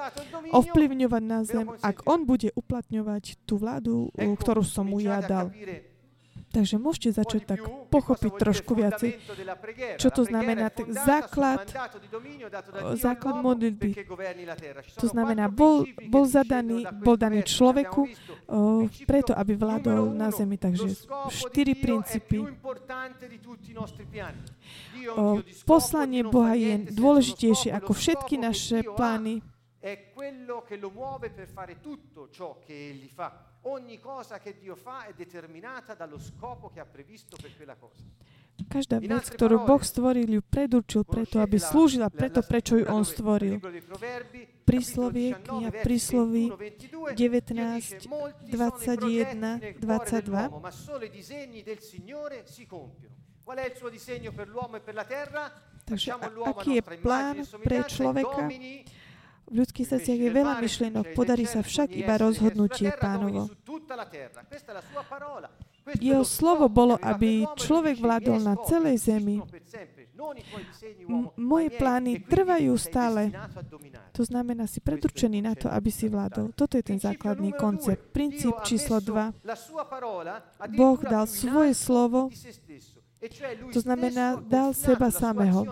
ovplyvňovať 0.56 1.24
na 1.28 1.40
zem, 1.44 1.68
ak 1.84 2.08
on 2.08 2.24
bude 2.24 2.56
uplatňovať 2.56 3.44
tú 3.44 3.60
vládu, 3.60 4.08
ktorú 4.16 4.64
som 4.64 4.88
mu 4.88 5.04
ja 5.04 5.20
dal. 5.20 5.52
Takže 6.52 6.76
môžete 6.76 7.16
začať 7.16 7.42
tak 7.48 7.64
pochopiť 7.88 8.32
trošku 8.36 8.76
viacej, 8.76 9.24
čo 9.96 10.12
to 10.12 10.28
znamená 10.28 10.68
tak 10.68 10.92
základ, 10.92 11.64
základ 13.00 13.36
modlitby. 13.40 13.96
To 15.00 15.08
znamená, 15.08 15.48
bol, 15.48 15.88
bol 16.12 16.28
zadaný, 16.28 16.84
bol 17.00 17.16
daný 17.16 17.48
človeku 17.48 18.02
o, 18.04 18.10
preto, 19.08 19.32
aby 19.32 19.56
vládol 19.56 20.12
na 20.12 20.28
zemi. 20.28 20.60
Takže 20.60 21.08
štyri 21.32 21.72
princípy. 21.80 22.44
O, 25.16 25.40
poslanie 25.64 26.28
Boha 26.28 26.54
je 26.60 26.92
dôležitejšie 26.92 27.72
ako 27.72 27.96
všetky 27.96 28.36
naše 28.36 28.84
plány. 28.84 29.40
Fa. 33.16 33.51
Ogni 33.64 34.00
cosa 34.00 34.40
che 34.40 34.58
Dio 34.58 34.76
fa 34.76 35.06
è 35.06 35.14
determinata 35.14 35.94
dallo 35.94 36.18
scopo 36.18 36.70
che 36.70 36.80
ha 36.80 36.86
previsto 36.86 37.38
per 37.40 37.56
quella 37.56 37.76
cosa. 37.76 38.02
Každá 38.72 39.00
vec, 39.02 39.26
ktorú 39.32 39.66
Boh 39.66 39.82
stvoril, 39.82 40.28
ju 40.38 40.42
predurčil 40.46 41.04
preto, 41.04 41.42
aby 41.42 41.58
slúžila 41.58 42.10
preto, 42.14 42.46
prečo 42.46 42.78
ju 42.78 42.86
On 42.88 43.04
stvoril. 43.04 43.60
Príslovie, 44.64 45.36
kniha 45.42 45.72
Prísloví 45.82 46.52
19, 47.16 48.08
21, 48.54 49.76
22. 49.82 50.50
Takže 55.82 56.10
aký 56.46 56.72
je 56.80 56.84
plán 57.02 57.36
pre 57.66 57.80
človeka? 57.90 58.48
V 59.48 59.56
ľudských 59.60 59.88
srdciach 59.88 60.20
je 60.20 60.30
veľa 60.32 60.54
myšlienok, 60.64 61.06
podarí 61.18 61.44
sa 61.44 61.60
však 61.66 61.92
iba 61.92 62.16
rozhodnutie 62.16 62.94
pánovo. 62.96 63.52
Jeho 65.98 66.22
slovo 66.22 66.70
bolo, 66.70 66.96
aby 67.02 67.44
človek 67.58 67.98
vládol 67.98 68.38
na 68.38 68.54
celej 68.70 69.02
zemi. 69.12 69.42
M- 71.10 71.34
moje 71.36 71.74
plány 71.74 72.22
trvajú 72.22 72.78
stále. 72.78 73.34
To 74.14 74.22
znamená, 74.22 74.70
si 74.70 74.78
predurčený 74.78 75.42
na 75.42 75.58
to, 75.58 75.68
aby 75.74 75.90
si 75.90 76.06
vládol. 76.06 76.54
Toto 76.54 76.78
je 76.78 76.86
ten 76.86 77.02
základný 77.02 77.58
koncept. 77.58 78.14
Princíp 78.14 78.62
číslo 78.62 79.02
2. 79.02 79.42
Boh 80.78 81.00
dal 81.02 81.26
svoje 81.26 81.74
slovo, 81.74 82.30
to 83.74 83.80
znamená, 83.82 84.38
dal 84.38 84.74
seba 84.78 85.10
samého. 85.10 85.66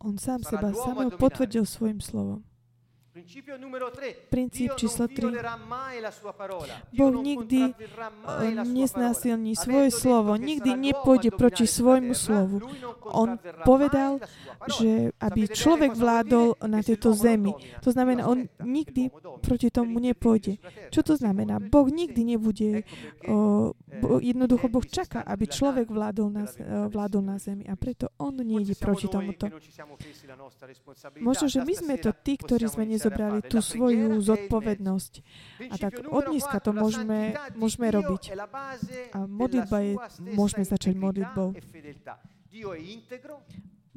On 0.00 0.18
sám 0.18 0.42
seba 0.42 0.72
samého 0.72 1.10
potvrdil 1.10 1.66
svojim 1.66 2.00
slovom. 2.00 2.44
Princíp 4.30 4.70
číslo 4.76 5.08
3. 5.08 5.32
Boh 6.92 7.14
nikdy 7.22 7.74
neznásilní 8.64 9.56
svoje 9.56 9.90
slovo, 9.90 10.36
nikdy 10.36 10.74
nepôjde 10.74 11.30
proti 11.34 11.66
svojmu 11.66 12.14
slovu. 12.14 12.62
On 13.08 13.38
povedal, 13.64 14.20
že 14.68 15.10
aby 15.18 15.48
človek 15.48 15.96
vládol 15.96 16.58
na 16.66 16.82
tejto 16.84 17.14
zemi. 17.14 17.54
To 17.82 17.90
znamená, 17.90 18.28
on 18.28 18.46
nikdy 18.62 19.10
proti 19.40 19.68
tomu 19.72 19.98
nepôjde. 19.98 20.58
Čo 20.92 21.00
to 21.02 21.14
znamená? 21.16 21.62
Boh 21.62 21.88
nikdy 21.88 22.36
nebude, 22.36 22.84
o, 23.24 23.72
jednoducho 24.20 24.68
Boh 24.68 24.84
čaká, 24.84 25.24
aby 25.24 25.48
človek 25.48 25.88
vládol 25.88 26.28
na, 26.30 26.44
vládol 26.88 27.22
na 27.24 27.36
zemi 27.40 27.64
a 27.66 27.74
preto 27.74 28.12
on 28.20 28.36
nejde 28.36 28.76
proti 28.76 29.08
tomuto. 29.08 29.48
Možno, 31.20 31.46
že 31.48 31.64
my 31.64 31.74
sme 31.74 31.94
to 31.96 32.10
tí, 32.12 32.36
ktorí 32.36 32.68
sme 32.68 32.84
nezodpovedali 32.84 33.07
zobrali 33.08 33.40
tú 33.48 33.58
svoju 33.64 34.20
zodpovednosť. 34.20 35.12
A 35.72 35.74
tak 35.80 36.04
od 36.04 36.28
dneska 36.28 36.60
to 36.60 36.76
môžeme, 36.76 37.32
môžeme 37.56 37.88
robiť. 37.88 38.36
A 39.16 39.18
modlitba 39.24 39.78
je, 39.80 39.92
môžeme 40.36 40.62
začať 40.68 40.94
modlitbou. 40.94 41.56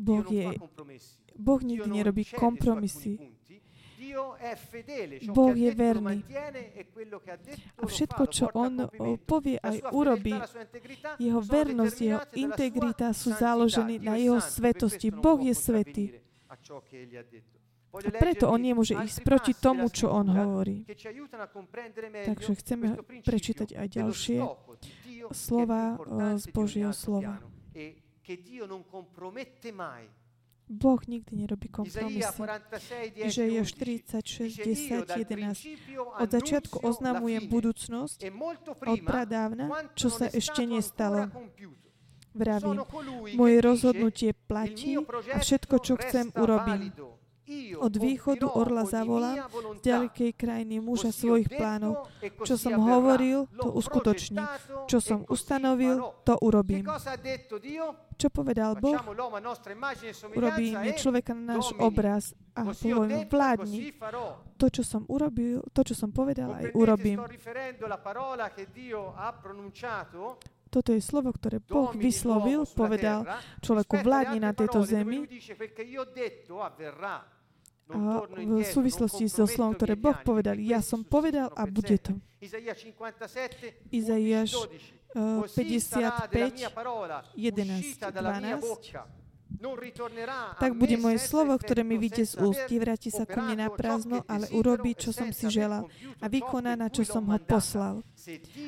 Boh 0.02 0.26
je, 0.32 0.48
Boh 1.38 1.62
nikdy 1.62 1.88
nerobí 1.92 2.24
kompromisy. 2.32 3.20
Boh 5.30 5.54
je 5.54 5.70
verný. 5.78 6.26
A 7.78 7.84
všetko, 7.86 8.24
čo 8.34 8.50
On 8.58 8.90
povie 9.24 9.62
aj 9.62 9.94
urobí, 9.94 10.34
jeho 11.22 11.42
vernosť, 11.42 11.98
jeho 12.02 12.22
integrita 12.34 13.14
sú 13.14 13.30
založené 13.38 14.02
na 14.02 14.18
jeho 14.18 14.42
svetosti. 14.42 15.14
Boh 15.14 15.38
je 15.38 15.54
svetý. 15.54 16.06
A 17.92 18.10
preto 18.16 18.48
on 18.48 18.64
nemôže 18.64 18.96
ísť 18.96 19.28
proti 19.28 19.52
tomu, 19.52 19.92
čo 19.92 20.08
on 20.08 20.32
hovorí. 20.32 20.88
Takže 22.12 22.52
chceme 22.64 22.96
prečítať 23.24 23.76
aj 23.76 23.88
ďalšie 23.92 24.38
slova 25.36 26.00
z 26.40 26.46
Božieho 26.56 26.96
slova. 26.96 27.44
Boh 30.72 31.02
nikdy 31.04 31.36
nerobí 31.36 31.68
kompromisy. 31.68 32.32
Že 33.28 33.44
je 33.44 33.62
46, 33.68 34.56
10, 34.56 35.04
11. 35.04 35.68
Od 36.00 36.30
začiatku 36.32 36.80
oznamujem 36.80 37.44
budúcnosť 37.52 38.24
od 38.88 39.00
pradávna, 39.04 39.68
čo 40.00 40.08
sa 40.08 40.32
ešte 40.32 40.64
nestalo. 40.64 41.28
Vravím, 42.32 42.88
moje 43.36 43.58
rozhodnutie 43.60 44.32
platí 44.32 44.96
a 45.36 45.44
všetko, 45.44 45.76
čo 45.84 46.00
chcem, 46.00 46.32
urobím 46.40 46.96
od 47.78 47.94
východu 47.98 48.48
orla 48.48 48.84
zavolám, 48.86 49.48
z 49.80 49.82
ďalekej 49.84 50.32
krajiny 50.38 50.78
muža 50.80 51.10
svojich 51.10 51.50
plánov. 51.50 52.08
Čo 52.46 52.56
som 52.58 52.78
hovoril, 52.80 53.50
to 53.58 53.70
uskutočním. 53.74 54.46
Čo 54.86 54.98
som 55.02 55.20
ustanovil, 55.28 56.02
to 56.28 56.38
urobím. 56.42 56.86
Čo 58.18 58.28
povedal 58.30 58.78
Boh? 58.78 59.02
Urobíme 60.38 60.90
človeka 60.94 61.34
na 61.34 61.58
náš 61.58 61.74
obraz 61.82 62.38
a 62.54 62.70
poviem, 62.70 63.26
vládni. 63.26 63.98
To, 64.62 64.66
čo 64.70 64.84
som 64.86 65.10
urobil, 65.10 65.66
to, 65.74 65.82
čo 65.82 65.96
som 65.98 66.14
povedal, 66.14 66.54
aj 66.54 66.70
urobím. 66.78 67.18
Toto 70.72 70.96
je 70.96 71.04
slovo, 71.04 71.36
ktoré 71.36 71.60
Boh 71.60 71.92
vyslovil, 71.92 72.64
povedal 72.64 73.28
človeku 73.60 74.00
vládni 74.00 74.40
na 74.40 74.56
tejto 74.56 74.88
zemi. 74.88 75.28
A 77.92 78.24
v 78.28 78.64
súvislosti 78.64 79.28
so 79.28 79.44
slovom, 79.44 79.76
ktoré 79.76 80.00
Boh 80.00 80.16
povedal, 80.24 80.56
ja 80.58 80.80
som 80.80 81.04
povedal 81.04 81.52
a 81.54 81.68
bude 81.68 82.00
to. 82.00 82.16
Izaiáš 83.92 84.56
55, 85.14 86.72
11, 87.36 88.00
12 88.00 89.21
tak 90.58 90.72
bude 90.74 90.98
moje 90.98 91.22
slovo, 91.22 91.54
ktoré 91.54 91.86
mi 91.86 92.02
vyjde 92.02 92.26
z 92.26 92.34
úst, 92.42 92.66
vráti 92.66 93.14
sa 93.14 93.30
ku 93.30 93.38
mne 93.38 93.66
na 93.66 93.70
prázdno, 93.70 94.26
ale 94.26 94.50
urobí, 94.50 94.98
čo 94.98 95.14
som 95.14 95.30
si 95.30 95.54
želal 95.54 95.86
a 96.18 96.26
vykoná, 96.26 96.74
na 96.74 96.90
čo 96.90 97.06
som 97.06 97.30
ho 97.30 97.38
poslal. 97.38 98.02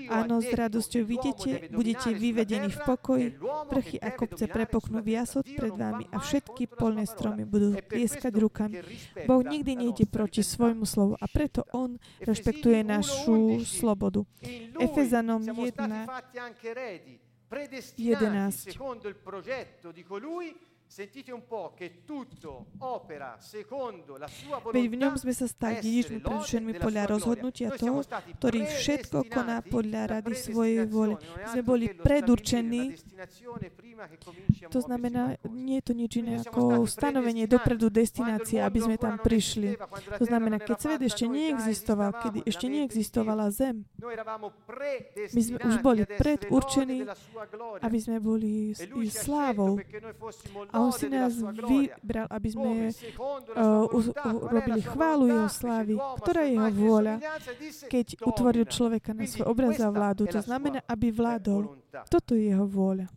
Áno, 0.09 0.41
s 0.41 0.49
radosťou 0.49 1.03
vidíte, 1.05 1.69
budete 1.69 2.13
vyvedení 2.13 2.69
v 2.73 2.79
pokoji, 2.85 3.25
vrchy 3.69 3.97
a 4.01 4.09
kopce 4.13 4.45
prepoknú 4.49 5.01
viasot 5.01 5.45
pred 5.45 5.73
vami 5.73 6.09
a 6.09 6.17
všetky 6.21 6.69
polné 6.73 7.05
stromy 7.05 7.45
budú 7.45 7.77
plieskať 7.85 8.33
rukami. 8.37 8.81
Boh 9.25 9.41
nikdy 9.45 9.77
nejde 9.77 10.05
proti 10.09 10.41
svojmu 10.41 10.85
slovu 10.85 11.13
a 11.17 11.25
preto 11.29 11.65
On 11.73 11.97
rešpektuje 12.21 12.81
našu 12.85 13.61
slobodu. 13.65 14.25
Efezanom 14.77 15.41
1, 15.41 15.73
11. 17.97 18.77
Veď 24.73 24.85
v 24.85 24.95
ňom 25.01 25.17
sme 25.17 25.33
sa 25.33 25.49
stali 25.49 25.81
dedičmi 25.81 26.21
predurčenými 26.21 26.77
podľa 26.77 27.03
rozhodnutia 27.17 27.73
toho, 27.73 28.05
ktorý 28.37 28.61
všetko 28.69 29.25
koná 29.25 29.65
podľa 29.65 30.19
rady 30.19 30.33
svojej 30.37 30.85
vôle. 30.85 31.17
Sme 31.49 31.65
boli 31.65 31.89
predurčení, 31.97 32.93
to 34.69 34.79
znamená, 34.85 35.41
nie 35.49 35.81
je 35.81 35.85
to 35.89 35.93
nič 35.97 36.11
iné 36.21 36.33
ako 36.45 36.85
stanovenie 36.85 37.49
dopredu 37.49 37.89
destinácie, 37.89 38.61
aby 38.61 38.85
sme 38.85 38.95
tam 39.01 39.17
prišli. 39.17 39.73
To 40.21 40.25
znamená, 40.29 40.61
keď 40.61 40.77
svet 40.77 41.01
ešte 41.09 41.25
neexistoval, 41.25 42.11
kedy 42.21 42.45
ešte 42.45 42.69
neexistovala 42.69 43.49
zem, 43.49 43.81
my 45.33 45.41
sme 45.41 45.57
už 45.57 45.75
boli 45.81 46.05
predurčení, 46.05 47.07
aby 47.81 47.97
sme 47.97 48.21
boli 48.21 48.77
slávou. 49.09 49.81
A 50.69 50.82
on 50.83 50.91
si 50.91 51.07
nás 51.07 51.33
vybral, 51.39 52.27
aby 52.27 52.47
sme 52.51 52.91
uh, 52.91 53.87
robili 54.51 54.81
chválu 54.83 55.31
jeho 55.31 55.49
slávy. 55.49 55.93
Ktorá 55.95 56.41
je 56.43 56.51
jeho 56.59 56.71
vôľa, 56.71 57.15
keď 57.87 58.07
utvoril 58.27 58.65
človeka 58.67 59.15
na 59.15 59.23
svoj 59.23 59.47
obraz 59.47 59.79
a 59.79 59.89
vládu? 59.89 60.27
To 60.27 60.39
znamená, 60.43 60.83
aby 60.85 61.07
vládol. 61.09 61.79
Toto 62.09 62.35
je 62.35 62.51
jeho 62.51 62.67
vôľa. 62.67 63.07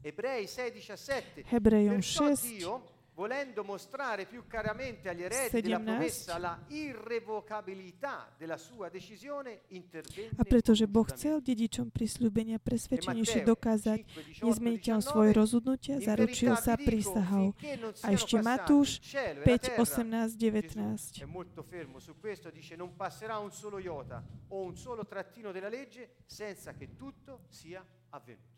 Hebrejom 1.50 2.00
6, 2.00 2.95
volendo 3.16 3.64
mostrare 3.64 4.26
più 4.26 4.46
chiaramente 4.46 5.08
agli 5.08 5.22
eredi 5.22 5.62
della 5.62 5.80
promessa 5.80 6.36
la 6.36 6.60
irrevocabilità 6.68 8.28
della 8.36 8.58
sua 8.58 8.90
decisione 8.90 9.62
intervenne 9.68 10.36
A 10.36 10.44
pretože 10.44 10.84
Boh 10.84 11.08
chcel 11.08 11.40
dedičom 11.40 11.88
prisľúbenia 11.88 12.60
presvedčenejšie 12.60 13.40
dokázať 13.48 14.00
nezmeniteľ 14.44 14.96
svoje 15.00 15.32
rozhodnutia, 15.32 15.96
zaručil 15.96 16.60
sa 16.60 16.76
prísahou. 16.76 17.56
A 18.04 18.12
ešte 18.12 18.36
Matúš 18.44 19.00
5, 19.00 19.80
18, 19.80 20.36
19. 20.36 21.24
È 21.24 21.24
molto 21.24 21.64
fermo 21.64 21.98
su 21.98 22.20
questo, 22.20 22.52
dice 22.52 22.76
non 22.76 22.94
passerà 23.00 23.40
un 23.40 23.50
solo 23.50 23.80
iota 23.80 24.20
o 24.52 24.60
un 24.60 24.76
solo 24.76 25.08
trattino 25.08 25.52
della 25.56 25.72
legge 25.72 26.20
senza 26.28 26.76
che 26.76 26.96
tutto 26.96 27.48
sia 27.48 27.80
avvenuto. 28.10 28.55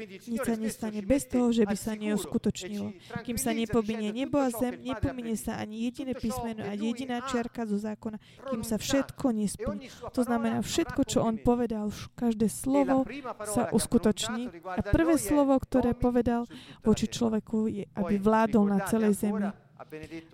Nič 0.00 0.40
sa 0.42 0.56
nestane 0.56 1.00
bez 1.04 1.28
toho, 1.28 1.52
že 1.52 1.68
by 1.68 1.76
sa 1.76 1.92
neuskutočnilo. 1.96 2.96
Kým 3.22 3.36
sa 3.36 3.52
nepobinie 3.52 4.12
nebo 4.12 4.40
a 4.40 4.48
zem, 4.48 4.80
nepominie 4.80 5.36
sa 5.36 5.60
ani 5.60 5.88
jediné 5.88 6.16
písmeno 6.16 6.64
a 6.64 6.72
jediná 6.72 7.20
čiarka 7.28 7.68
zo 7.68 7.76
zákona, 7.76 8.16
kým 8.50 8.62
sa 8.64 8.80
všetko 8.80 9.26
nesplní. 9.32 9.92
To 10.12 10.20
znamená, 10.24 10.64
všetko, 10.64 11.00
čo 11.04 11.18
on 11.22 11.36
povedal, 11.40 11.92
každé 12.16 12.48
slovo 12.48 13.04
sa 13.44 13.68
uskutoční. 13.70 14.50
A 14.64 14.80
prvé 14.80 15.20
slovo, 15.20 15.56
ktoré 15.60 15.92
povedal 15.92 16.48
voči 16.80 17.06
človeku, 17.06 17.68
je, 17.68 17.84
aby 17.96 18.14
vládol 18.16 18.72
na 18.72 18.84
celej 18.88 19.20
zemi. 19.20 19.52
E 19.92 20.24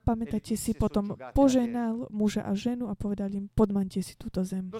Pamätáte 0.00 0.56
si, 0.56 0.72
potom 0.72 1.12
poženal 1.36 2.08
muža 2.08 2.48
a 2.48 2.56
ženu 2.56 2.88
a 2.88 2.96
povedal 2.96 3.28
im, 3.36 3.52
podmante 3.52 4.00
si 4.00 4.16
túto 4.16 4.40
zem. 4.48 4.72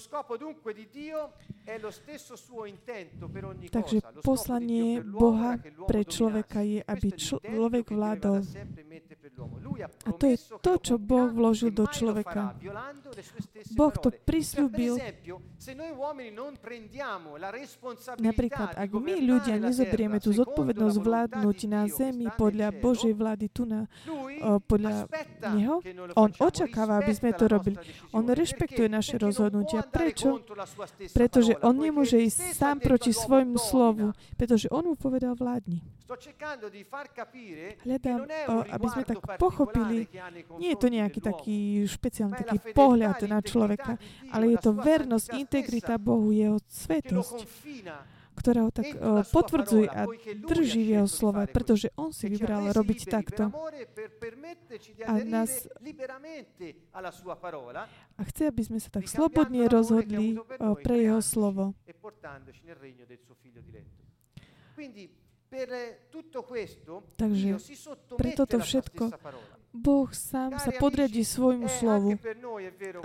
Takže 3.70 3.98
poslanie 4.24 5.04
Boha 5.04 5.60
pre 5.84 6.02
človeka 6.08 6.64
je, 6.64 6.80
aby 6.80 7.08
človek 7.12 7.92
vládol. 7.92 8.40
A 10.06 10.10
to 10.16 10.24
je 10.24 10.36
to, 10.64 10.72
čo 10.80 10.94
Boh 10.96 11.28
vložil 11.28 11.68
do 11.68 11.84
človeka. 11.84 12.56
Boh 13.76 13.92
to 13.92 14.08
prislúbil. 14.12 14.96
Napríklad, 18.16 18.70
ak 18.80 18.90
my 18.90 19.14
ľudia 19.20 19.56
nezoberieme 19.60 20.18
tú 20.24 20.32
zodpovednosť 20.32 20.96
vládnuť 21.00 21.58
na 21.68 21.84
zemi 21.88 22.32
podľa 22.32 22.72
Božej 22.80 23.12
vlády 23.12 23.46
tu 23.52 23.68
na, 23.68 23.84
podľa 24.40 25.06
Neho, 25.54 25.84
On 26.16 26.30
očakáva, 26.40 27.00
aby 27.00 27.12
sme 27.12 27.30
to 27.36 27.46
robili. 27.46 27.76
On 28.16 28.24
rešpektuje 28.24 28.88
naše 28.88 29.20
rozhodnutia. 29.20 29.84
Prečo? 29.84 30.40
Pretože 31.12 31.56
On 31.60 31.76
nemôže 31.76 32.20
ísť 32.20 32.56
sám 32.56 32.76
proti 32.80 33.12
svojmu 33.12 33.60
slovu, 33.60 34.16
pretože 34.34 34.68
On 34.72 34.84
mu 34.84 34.96
povedal 34.96 35.36
vládni. 35.36 35.80
Hľadám, 37.86 38.20
aby 38.66 38.86
sme 38.90 39.02
tak 39.06 39.18
pochopili, 39.38 40.10
nie 40.58 40.74
je 40.74 40.78
to 40.82 40.88
nejaký 40.90 41.20
taký 41.22 41.86
špeciálny 41.86 42.34
taký 42.34 42.58
pohľad 42.74 43.22
na 43.30 43.38
človeka, 43.38 43.94
ale 44.34 44.56
je 44.56 44.58
to 44.58 44.74
vernosť, 44.74 45.38
integrita 45.38 46.02
Bohu, 46.02 46.34
jeho 46.34 46.58
svetosť 46.66 47.46
ktorá 48.40 48.64
ho 48.64 48.72
tak 48.72 48.96
uh, 48.96 49.20
a 49.92 50.02
drží 50.48 50.80
v 50.88 50.90
jeho 50.96 51.08
slova, 51.08 51.44
pretože 51.44 51.92
on 52.00 52.16
si 52.16 52.32
vybral 52.32 52.72
robiť 52.72 53.00
takto. 53.12 53.52
A 55.04 55.12
nás 55.28 55.68
a 58.16 58.22
chce, 58.24 58.42
aby 58.48 58.62
sme 58.64 58.78
sa 58.80 58.88
tak 58.88 59.04
slobodne 59.04 59.68
rozhodli 59.68 60.40
uh, 60.40 60.72
pre 60.80 61.04
jeho 61.04 61.20
slovo. 61.20 61.76
Takže 67.20 67.50
pre 68.16 68.30
toto 68.38 68.56
všetko 68.62 69.04
Boh 69.70 70.10
sám 70.10 70.58
sa 70.58 70.74
podriadí 70.74 71.22
svojmu 71.22 71.68
slovu. 71.70 72.18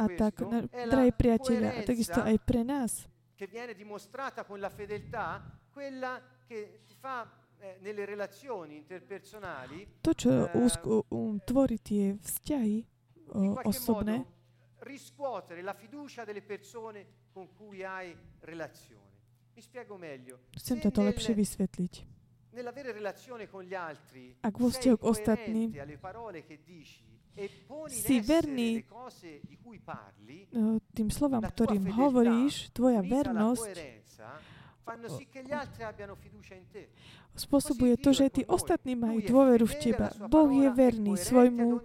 A 0.01 0.05
tak, 0.17 0.41
drahí 0.89 1.11
priatelia, 1.13 1.77
a 1.77 1.79
takisto 1.85 2.21
aj 2.25 2.37
pre 2.41 2.65
nás. 2.65 3.05
Che 3.35 3.47
viene 3.47 3.75
dimostrata 3.75 4.45
con 4.45 4.59
la 4.59 4.69
fedeltà, 4.69 5.43
quella 5.71 6.21
che 6.47 6.83
ti 6.85 6.95
fa 6.95 7.29
eh, 7.59 7.77
nelle 7.81 8.05
relazioni 8.05 8.77
interpersonali 8.77 9.99
to, 10.01 10.13
čo 10.13 10.49
uh, 10.53 11.05
um, 11.09 11.39
tvorí 11.43 11.81
tie 11.81 12.15
vzťahy 12.15 12.85
uh, 13.33 13.59
osobné, 13.63 14.25
riscuotere 14.79 15.61
la 15.61 15.73
fiducia 15.73 16.23
delle 16.23 16.41
persone 16.41 17.27
con 17.31 17.51
cui 17.53 17.83
hai 17.83 18.15
relazione. 18.39 19.03
Mi 19.55 19.61
spiego 19.61 19.97
meglio. 19.97 20.39
Chcem 20.55 20.79
toto 20.79 21.01
lepšie 21.03 21.33
vysvetliť. 21.33 21.93
Ak 24.43 24.55
vo 24.55 24.67
vzťahu 24.71 24.95
k 24.95 25.03
ostatným 25.03 25.75
e 25.75 25.79
si 27.91 28.15
verný 28.23 28.83
no, 30.55 30.79
tým 30.95 31.09
slovám, 31.11 31.43
ktorým 31.43 31.85
hovoríš, 31.91 32.71
tvoja 32.71 33.03
vernosť 33.03 33.75
spôsobuje 37.35 37.99
to, 37.99 38.15
že 38.15 38.25
tí 38.31 38.41
ostatní 38.47 38.95
majú 38.95 39.19
dôveru 39.19 39.65
v 39.67 39.75
teba. 39.81 40.07
Boh 40.29 40.47
je 40.47 40.69
verný 40.71 41.19
svojmu, 41.19 41.81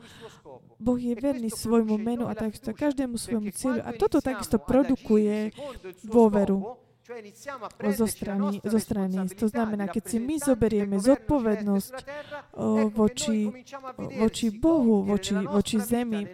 Boh 0.79 0.99
je 1.01 1.15
verný 1.19 1.51
svojmu 1.51 1.97
menu 1.99 2.29
a 2.31 2.37
takisto 2.37 2.71
každému 2.77 3.19
svojmu 3.19 3.51
cieľu. 3.51 3.81
A 3.83 3.91
toto 3.97 4.23
takisto 4.23 4.61
produkuje 4.61 5.51
dôveru. 6.07 6.90
Zo 7.91 8.07
strany, 8.07 8.61
zo 8.65 8.79
strany. 8.79 9.17
To 9.37 9.47
znamená, 9.49 9.89
keď 9.91 10.05
si 10.07 10.19
my 10.23 10.37
zoberieme 10.39 10.97
zodpovednosť 10.99 11.95
voči, 12.95 13.51
voči 13.99 14.47
Bohu, 14.55 15.03
voči, 15.03 15.35
voči 15.35 15.77
zemi 15.81 16.27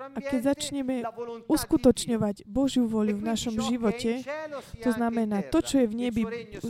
a 0.00 0.18
keď 0.20 0.54
začneme 0.54 1.02
uskutočňovať 1.48 2.44
Božiu 2.44 2.86
voľu 2.86 3.18
v 3.18 3.24
našom 3.24 3.56
živote, 3.58 4.22
to 4.82 4.90
znamená, 4.92 5.42
to, 5.46 5.58
čo 5.62 5.82
je 5.82 5.86
v 5.88 5.94
nebi, 5.96 6.22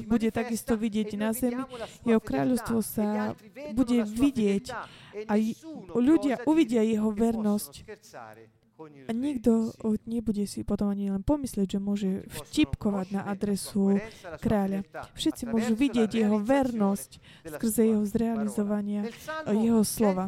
bude 0.07 0.29
takisto 0.31 0.77
vidieť 0.79 1.09
na 1.19 1.33
zemi, 1.33 1.65
jeho 2.05 2.21
kráľovstvo 2.21 2.79
sa 2.85 3.33
bude 3.75 4.05
vidieť 4.05 4.65
a 5.31 5.35
ľudia 5.95 6.43
uvidia 6.49 6.83
jeho 6.83 7.11
vernosť. 7.15 7.73
A 9.09 9.13
nikto 9.15 9.71
nebude 10.05 10.45
si 10.51 10.67
potom 10.67 10.91
ani 10.91 11.11
len 11.11 11.23
pomyslieť, 11.23 11.79
že 11.79 11.81
môže 11.81 12.11
vtipkovať 12.27 13.07
na 13.15 13.23
adresu 13.31 14.03
kráľa. 14.43 14.83
Všetci 15.15 15.47
môžu 15.47 15.79
vidieť 15.79 16.11
jeho 16.11 16.43
vernosť 16.43 17.11
skrze 17.55 17.95
jeho 17.95 18.03
zrealizovania 18.03 19.07
jeho 19.47 19.87
slova. 19.87 20.27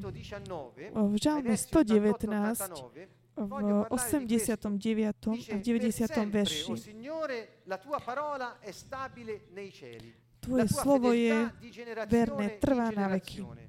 V 0.95 1.15
žalme 1.19 1.59
119 1.59 3.27
v 3.37 3.53
89. 3.93 4.65
a 5.53 5.55
v 5.57 5.63
90. 5.63 6.33
verši. 6.33 6.73
Tvoje 10.41 10.67
slovo 10.71 11.11
je 11.13 11.37
verné, 12.09 12.47
trvá 12.63 12.89
na 12.95 13.13
veky. 13.13 13.66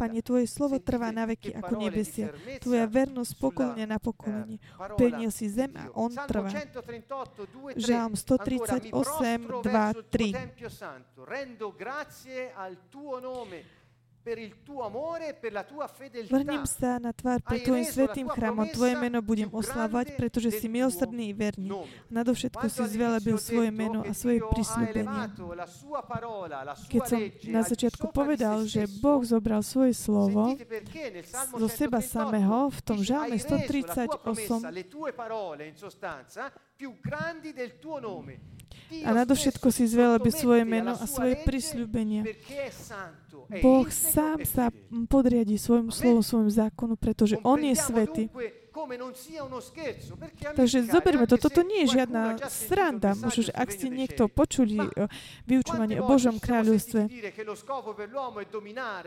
Pane, 0.00 0.18
Tvoje 0.24 0.46
slovo 0.48 0.80
trvá 0.80 1.12
na 1.12 1.28
veky 1.28 1.52
ako 1.60 1.76
nebesia. 1.76 2.32
Tvoja 2.64 2.88
vernosť 2.88 3.32
pokolenia 3.36 3.84
na 3.84 4.00
pokolenie. 4.00 4.56
Upevnil 4.96 5.28
si 5.28 5.52
zem 5.52 5.76
a 5.76 5.92
on 5.92 6.08
trvá. 6.08 6.48
Žalm 7.76 8.16
138, 8.16 8.90
2, 8.90 9.92
3. 10.08 10.32
Nome 14.26 14.50
Vrnem 16.26 16.66
sa 16.66 16.98
na 16.98 17.14
tvár 17.14 17.38
pred 17.46 17.62
Tvojim 17.62 17.86
svetým 17.86 18.26
chrámom. 18.26 18.66
Tvoje 18.74 18.98
meno 18.98 19.22
budem 19.22 19.46
oslávať, 19.54 20.18
pretože 20.18 20.50
si 20.50 20.66
milosrdný 20.66 21.30
i 21.30 21.34
verný. 21.34 21.70
Nadovšetko 22.10 22.66
si 22.66 22.82
zvelebil 22.90 23.38
svoje 23.38 23.70
meno 23.70 24.02
a 24.02 24.10
svoje 24.10 24.42
prisľúbenie. 24.42 25.30
Keď 26.90 27.02
som 27.06 27.22
na 27.46 27.62
začiatku 27.62 28.10
povedal, 28.10 28.66
že 28.66 28.90
Boh 28.98 29.22
zobral 29.22 29.62
svoje 29.62 29.94
slovo 29.94 30.58
zo 31.54 31.68
seba 31.70 32.02
samého 32.02 32.66
v 32.74 32.80
tom 32.82 32.98
žalme 33.06 33.38
138 33.38 34.26
a 39.04 39.10
nadovšetko 39.10 39.68
si 39.74 39.82
zvelebil 39.90 40.30
svoje 40.30 40.62
meno 40.62 40.94
a 40.94 41.04
svoje 41.10 41.34
prisľúbenia. 41.42 42.22
Boh 43.62 43.86
sám 43.90 44.42
sa 44.42 44.74
podriadi 45.06 45.58
svojmu 45.58 45.90
slovu, 45.94 46.20
svojmu 46.22 46.50
zákonu, 46.50 46.94
pretože 46.98 47.38
On 47.46 47.58
je 47.58 47.74
svetý. 47.78 48.24
Takže 50.52 50.78
zoberme 50.84 51.24
to, 51.24 51.40
toto 51.40 51.64
nie 51.64 51.88
je 51.88 51.96
žiadna 51.96 52.36
sranda. 52.52 53.16
Možno, 53.16 53.48
že 53.48 53.52
ak 53.56 53.72
ste 53.72 53.88
niekto 53.88 54.28
počuli 54.28 54.84
vyučovanie 55.48 55.96
o 55.98 56.04
Božom 56.04 56.36
kráľovstve, 56.36 57.08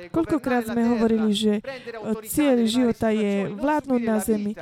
koľkokrát 0.10 0.74
sme 0.74 0.82
hovorili, 0.90 1.30
že 1.38 1.54
cieľ 2.26 2.66
života 2.66 3.14
je 3.14 3.54
vládnuť 3.54 4.02
na 4.02 4.18
zemi, 4.18 4.58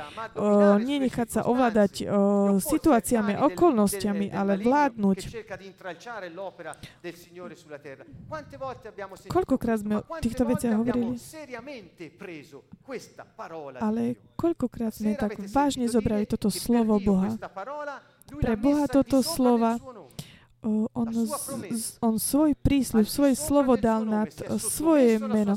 nenechať 0.84 1.28
sa 1.28 1.40
ovládať 1.48 2.04
situáciami 2.60 3.32
a 3.32 3.48
okolnostiami, 3.48 4.28
ale 4.28 4.60
vládnuť. 4.60 5.18
Koľkokrát 9.32 9.78
sme 9.80 10.04
o 10.04 10.20
týchto 10.20 10.44
veciach 10.44 10.74
hovorili? 10.76 11.16
Ale 13.78 14.16
koľkokrát 14.34 14.96
sme 14.96 15.14
tak 15.14 15.36
vážne 15.52 15.86
zobrali 15.86 16.24
toto 16.24 16.48
slovo 16.48 16.96
Boha. 16.98 17.36
Pre 18.28 18.54
Boha 18.56 18.84
toto 18.88 19.20
slova 19.20 19.76
on, 20.62 21.08
on 22.02 22.14
svoj 22.18 22.58
prísľub, 22.58 23.06
svoje 23.06 23.38
slovo 23.38 23.78
dal 23.78 24.02
nad 24.02 24.28
svoje 24.58 25.22
meno. 25.22 25.54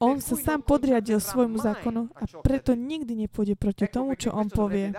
On 0.00 0.16
sa 0.16 0.32
sám 0.32 0.64
podriadil 0.64 1.20
svojmu 1.20 1.60
zákonu 1.60 2.08
a 2.16 2.24
preto 2.40 2.72
nikdy 2.72 3.28
nepôjde 3.28 3.52
proti 3.52 3.84
tomu, 3.84 4.16
čo 4.16 4.32
on 4.32 4.48
povie. 4.48 4.96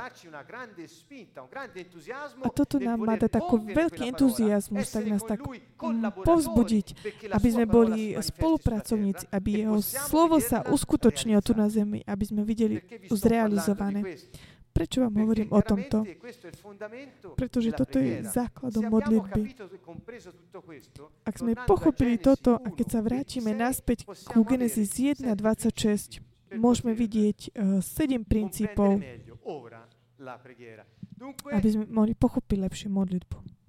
A 2.45 2.47
toto 2.53 2.77
nám 2.77 3.01
má 3.01 3.17
dať 3.17 3.41
taký 3.41 3.55
veľký 3.65 4.13
entuziasmus, 4.13 4.93
tak 4.93 5.09
nás 5.09 5.25
tak 5.25 5.41
povzbudiť, 6.21 6.87
aby 7.33 7.47
sme 7.49 7.65
boli 7.65 8.13
spolupracovníci, 8.13 9.25
aby 9.33 9.65
jeho 9.65 9.81
slovo 9.81 10.37
sa 10.37 10.61
uskutočnilo 10.69 11.41
tu 11.41 11.57
na 11.57 11.65
zemi, 11.65 12.05
aby 12.05 12.23
sme 12.29 12.45
videli 12.45 12.85
zrealizované. 13.09 14.21
Prečo 14.71 15.03
vám 15.03 15.15
hovorím 15.19 15.49
o 15.51 15.61
tomto? 15.61 16.07
Pretože 17.35 17.69
toto 17.75 17.99
je 17.99 18.23
základom 18.23 18.87
modlitby. 18.87 19.53
Ak 21.27 21.35
sme 21.37 21.53
pochopili 21.67 22.15
toto 22.17 22.55
a 22.55 22.67
keď 22.71 22.87
sa 22.87 22.99
vrátime 23.03 23.51
naspäť 23.51 24.07
ku 24.31 24.47
Genesis 24.47 24.95
1.26, 24.95 26.23
môžeme 26.55 26.95
vidieť 26.95 27.39
uh, 27.51 27.79
sedem 27.83 28.23
princípov, 28.23 28.99
aby 31.51 31.67
sme 31.67 31.85
mohli 31.91 32.13
pochopiť 32.15 32.57
lepšie 32.59 32.87
modlitbu. 32.91 33.60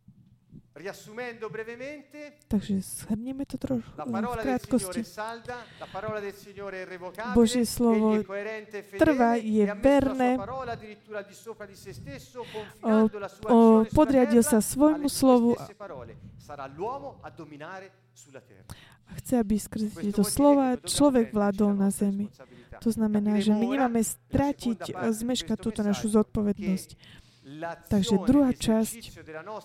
Takže 2.49 2.75
shrnieme 2.83 3.47
to 3.47 3.57
trošku 3.59 3.87
v 4.03 4.37
krátkosti. 4.43 5.01
Božie 7.35 7.65
slovo 7.67 8.19
trvá, 8.99 9.39
je 9.39 9.65
verné, 9.79 10.39
podriadil 13.95 14.43
sa 14.43 14.59
svojmu 14.59 15.07
slovu 15.07 15.55
a 19.13 19.13
chce, 19.21 19.45
aby 19.45 19.61
skrze 19.61 19.93
tieto 19.93 20.25
slova 20.25 20.81
človek 20.81 21.37
vládol 21.37 21.77
na 21.77 21.93
zemi. 21.93 22.33
To 22.81 22.89
znamená, 22.89 23.39
že 23.45 23.53
my 23.53 23.77
nemáme 23.77 24.01
stratiť, 24.01 24.89
zmeškať 24.97 25.59
túto 25.61 25.85
našu 25.85 26.09
zodpovednosť. 26.11 26.97
Takže 27.89 28.15
druhá 28.27 28.51
časť, 28.53 29.01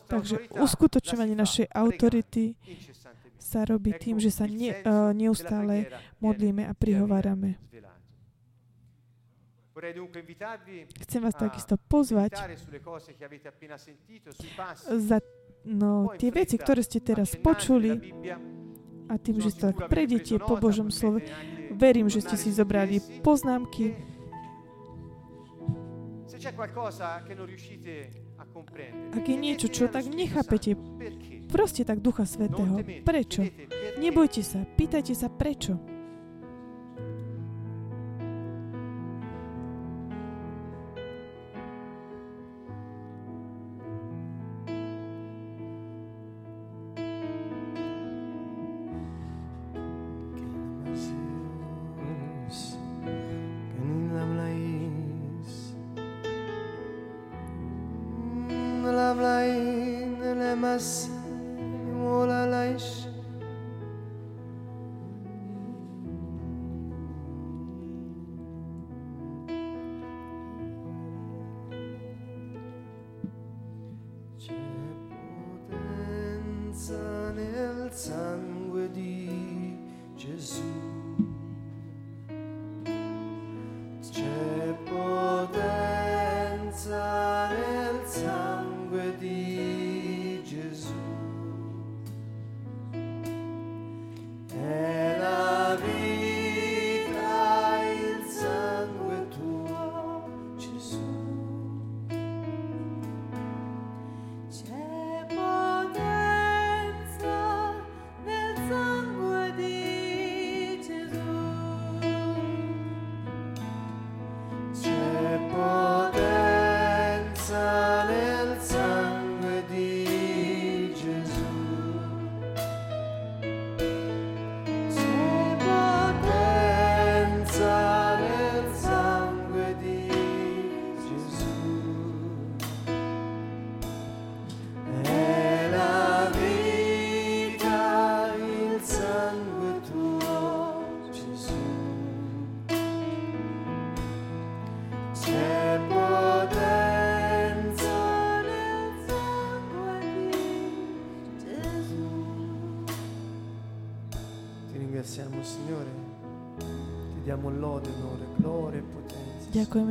takže 0.07 0.35
uskutočňovanie 0.53 1.35
našej 1.37 1.67
autority 1.73 2.53
sa 3.37 3.63
robí 3.63 3.95
tým, 3.95 4.19
že 4.19 4.29
sa 4.33 4.45
ne, 4.45 4.75
uh, 4.83 5.15
neustále 5.15 5.87
modlíme 6.19 6.67
a 6.67 6.73
prihovárame. 6.75 7.55
Chcem 11.05 11.21
vás 11.21 11.37
takisto 11.37 11.77
pozvať 11.77 12.33
za 14.89 15.17
no, 15.69 16.09
tie 16.17 16.29
veci, 16.33 16.57
ktoré 16.57 16.81
ste 16.81 16.97
teraz 16.97 17.37
počuli 17.37 18.11
a 19.07 19.15
tým, 19.21 19.37
že 19.37 19.53
tak 19.53 19.87
prejdete 19.87 20.41
po 20.41 20.57
Božom 20.57 20.89
slove. 20.89 21.23
Verím, 21.77 22.09
že 22.09 22.25
ste 22.25 22.35
si 22.35 22.49
zobrali 22.49 23.21
poznámky, 23.21 23.93
ak 29.17 29.25
je 29.25 29.37
niečo, 29.37 29.67
čo 29.67 29.89
tak 29.89 30.05
nechápete, 30.05 30.77
proste 31.49 31.81
tak 31.81 31.99
Ducha 31.99 32.29
Svetého. 32.29 32.77
Prečo? 33.01 33.41
Nebojte 33.97 34.41
sa, 34.45 34.61
pýtajte 34.77 35.17
sa 35.17 35.27
prečo. 35.33 35.96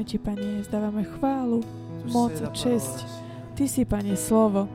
Ti, 0.06 0.22
Pane, 0.22 0.62
zdávame 0.62 1.02
chválu, 1.02 1.66
moc 2.14 2.30
a 2.38 2.54
česť. 2.54 3.02
Ty 3.58 3.66
si, 3.66 3.82
Pane, 3.82 4.14
slovo. 4.14 4.70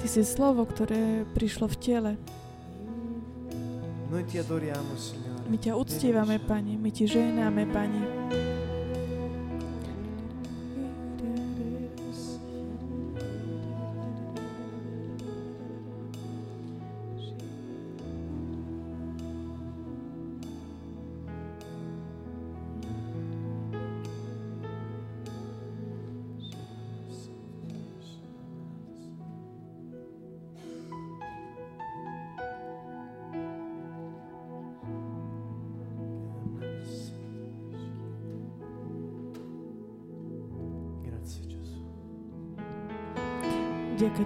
Ty 0.00 0.06
si 0.08 0.22
slovo, 0.24 0.64
ktoré 0.64 1.28
prišlo 1.36 1.68
v 1.68 1.76
tele. 1.76 2.12
My 5.52 5.56
ťa 5.60 5.76
uctívame, 5.76 6.40
Pane, 6.40 6.80
my 6.80 6.88
Ti 6.88 7.04
ženáme, 7.04 7.68
Pane. 7.68 8.21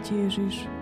Ti, 0.09 0.14
Ježiš. 0.14 0.76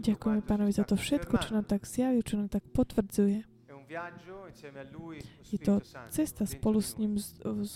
Ďakujeme 0.00 0.42
Pánovi 0.42 0.72
za 0.72 0.84
to 0.88 0.96
všetko, 0.96 1.34
čo 1.36 1.50
nám 1.52 1.66
tak 1.68 1.84
zjaví, 1.84 2.24
čo 2.24 2.40
nám 2.40 2.48
tak 2.48 2.64
potvrdzuje. 2.72 3.44
Je 5.52 5.58
to 5.60 5.84
cesta 6.08 6.48
spolu 6.48 6.80
s 6.80 6.96
ním 6.96 7.20
z, 7.20 7.36
z 7.44 7.74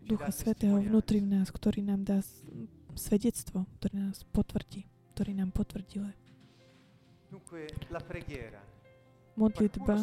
Ducha 0.00 0.32
Svetého 0.32 0.80
vnútri 0.80 1.20
v 1.20 1.28
nás, 1.28 1.52
ktorý 1.52 1.84
nám 1.84 2.08
dá 2.08 2.24
svedectvo, 2.96 3.68
ktorý 3.76 4.08
nás 4.08 4.24
potvrdí, 4.32 4.88
ktorý 5.12 5.36
nám 5.36 5.52
potvrdil. 5.52 6.08
Modlitba. 9.36 9.96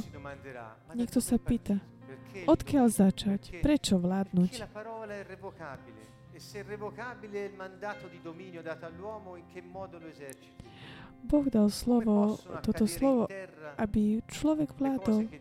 Niekto 0.93 1.19
sa 1.19 1.41
pýta, 1.41 1.81
odkiaľ 2.45 2.85
začať, 2.93 3.59
prečo 3.65 3.97
vládnuť? 3.97 4.51
E 6.35 6.39
se 6.41 6.63
revocabile 6.63 7.45
il 7.45 7.53
mandato 7.55 8.07
di 8.07 8.19
dominio 8.21 8.61
dato 8.61 8.85
all'uomo, 8.85 9.37
in 9.37 9.45
che 9.53 9.61
modo 9.61 9.97
lo 9.97 10.07
eserciti? 10.07 10.67
Boh 11.21 11.47
dal 11.47 11.71
slovo, 11.71 12.35
toto 12.59 12.83
slovo, 12.85 13.31
aby 13.79 14.19
človek 14.27 14.75
vládol. 14.75 15.31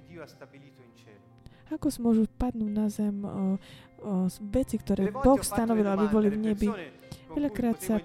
Ako 1.74 1.90
môžu 1.98 2.30
padnúť 2.38 2.70
na 2.70 2.86
zem 2.86 3.26
o, 3.26 3.58
o 4.06 4.30
veci, 4.54 4.78
ktoré 4.78 5.10
Boh 5.10 5.42
stanovil, 5.42 5.90
aby 5.90 6.06
boli 6.06 6.30
v 6.30 6.38
nebi? 6.38 6.70
Veľakrát 7.34 7.82
sa 7.82 7.98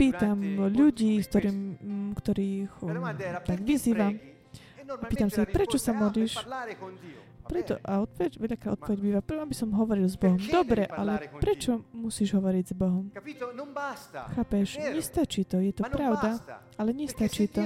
pýtam 0.00 0.72
ľudí, 0.72 1.20
ktorým, 1.20 1.76
ktorých 2.16 2.72
tak 3.44 3.60
vyzývam, 3.60 4.16
pýtam 5.12 5.28
sa, 5.28 5.44
prečo 5.44 5.76
sa 5.76 5.92
modlíš? 5.92 6.40
Preto, 7.46 7.78
a 7.80 8.02
odpoveď, 8.02 8.32
veľaká 8.42 8.68
odpoveď 8.74 8.98
býva, 8.98 9.20
prvom 9.22 9.46
by 9.46 9.56
som 9.56 9.70
hovoril 9.72 10.06
s 10.10 10.18
Bohom. 10.18 10.38
Dobre, 10.38 10.86
ale 10.90 11.30
prečo 11.38 11.86
musíš 11.94 12.34
hovoriť 12.34 12.64
s 12.70 12.74
Bohom? 12.74 13.10
Chápeš, 14.34 14.78
nestačí 14.78 15.46
to, 15.46 15.62
je 15.62 15.72
to 15.72 15.82
pravda, 15.86 16.42
ale 16.76 16.90
nestačí 16.90 17.46
to. 17.46 17.62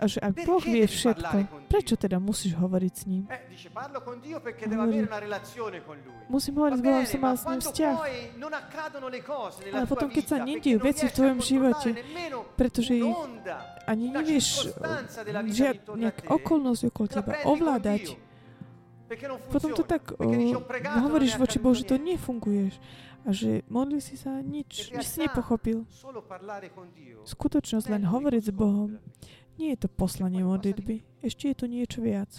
A 0.00 0.08
že 0.08 0.16
ak 0.24 0.48
Boh 0.48 0.64
vie 0.64 0.88
všetko, 0.88 1.68
prečo 1.68 2.00
teda 2.00 2.16
musíš 2.16 2.56
hovoriť 2.56 2.92
s 2.96 3.02
ním? 3.04 3.28
Hovorí, 4.64 5.04
musím 6.32 6.54
hovoriť 6.56 6.78
s 6.80 6.82
Bohom, 6.82 7.04
som 7.04 7.20
mal 7.20 7.36
s 7.36 7.44
ním 7.44 7.60
vzťah. 7.60 7.96
Ale 9.76 9.84
potom, 9.84 10.08
keď 10.08 10.24
sa 10.24 10.38
nediejú 10.40 10.78
veci 10.80 11.04
v 11.04 11.12
tvojom 11.12 11.38
živote, 11.44 11.88
pretože 12.56 12.96
ich 12.96 13.18
ani 13.84 14.08
nevieš 14.08 14.72
žiadne 15.52 16.08
okolnosť 16.32 16.82
okolo 16.88 17.06
teba 17.12 17.32
ovládať, 17.44 18.16
potom 19.48 19.72
to 19.72 19.84
tak 19.84 20.12
uh, 20.12 21.00
hovoríš 21.00 21.40
voči 21.40 21.56
Bohu, 21.56 21.72
že 21.72 21.88
to 21.88 21.96
nefunguješ 21.96 22.76
a 23.26 23.30
že 23.34 23.66
modli 23.68 24.00
si 24.00 24.16
sa, 24.16 24.40
nič, 24.40 24.92
nič 24.94 25.04
si 25.04 25.18
nepochopil. 25.20 25.84
Skutočnosť 27.28 27.86
len 27.92 28.04
hovoriť 28.08 28.42
s 28.48 28.52
Bohom. 28.52 28.96
nie 29.58 29.74
je 29.74 29.84
to 29.84 29.88
poslanie 29.90 30.40
modlitby, 30.40 31.02
ešte 31.20 31.50
je 31.50 31.56
to 31.58 31.66
niečo 31.66 31.98
viac. 31.98 32.30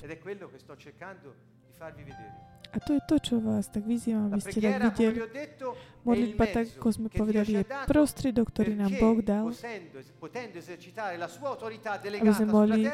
A 2.70 2.78
to 2.78 2.94
je 2.94 3.02
to, 3.10 3.16
čo 3.18 3.36
vás 3.42 3.66
tak 3.74 3.82
vyzývam, 3.90 4.30
aby 4.30 4.42
ste 4.42 4.62
tak 4.62 4.94
videli. 4.94 5.26
Modlitba, 6.00 6.46
tak 6.48 6.66
ako 6.80 6.88
sme 6.96 7.08
povedali, 7.12 7.60
je 7.60 7.64
prostriedok, 7.90 8.56
ktorý 8.56 8.72
nám 8.78 8.94
Boh 8.98 9.20
dal, 9.20 9.52
aby 12.18 12.32
sme 12.32 12.48
mohli 12.48 12.88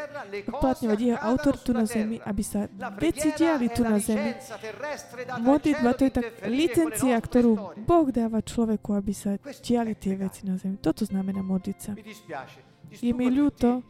uplatňovať 0.49 0.99
jeho 0.99 1.19
autoritu 1.21 1.71
na 1.75 1.85
zemi, 1.85 2.17
aby 2.23 2.43
sa 2.43 2.65
veci 2.97 3.29
diali 3.37 3.69
tu 3.69 3.85
na 3.85 4.01
zemi. 4.01 4.33
Modlitba 5.37 5.91
to 5.93 6.03
je 6.09 6.11
tak 6.17 6.25
licencia, 6.49 7.15
ktorú 7.21 7.77
Boh 7.85 8.07
dáva 8.09 8.41
človeku, 8.41 8.97
aby 8.97 9.13
sa 9.13 9.37
diali 9.61 9.93
tie 9.93 10.17
veci 10.17 10.47
na 10.49 10.57
zemi. 10.57 10.81
Toto 10.81 11.05
znamená 11.05 11.45
modliť 11.45 11.77
sa. 11.77 11.93
Je 12.89 13.11
mi 13.13 13.29
ľúto, 13.29 13.85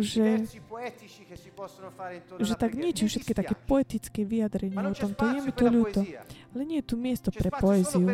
že, 0.00 0.48
že 2.40 2.54
tak 2.56 2.72
niečo, 2.72 3.04
všetky 3.08 3.32
také 3.36 3.54
poetické 3.54 4.24
vyjadrenia 4.24 4.80
o 4.80 4.96
tomto. 4.96 5.22
Je 5.28 5.40
mi 5.44 5.52
to 5.52 5.66
ľúto. 5.68 6.00
Ale 6.56 6.62
nie 6.64 6.80
je 6.80 6.86
tu 6.88 6.96
miesto 6.96 7.28
pre 7.28 7.52
poéziu. 7.52 8.08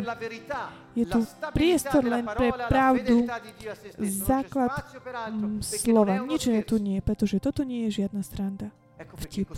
Je 0.91 1.05
tu 1.07 1.23
priestor 1.55 2.03
len 2.03 2.27
pre 2.27 2.51
pravdu, 2.67 3.23
základ 4.03 4.83
mm, 5.31 5.63
slova. 5.63 6.19
Nič 6.27 6.51
tu 6.67 6.75
nie, 6.79 6.99
pretože 6.99 7.39
toto 7.39 7.63
nie 7.63 7.87
je 7.87 8.03
žiadna 8.03 8.21
stranda. 8.23 8.67
Vtip. 9.03 9.51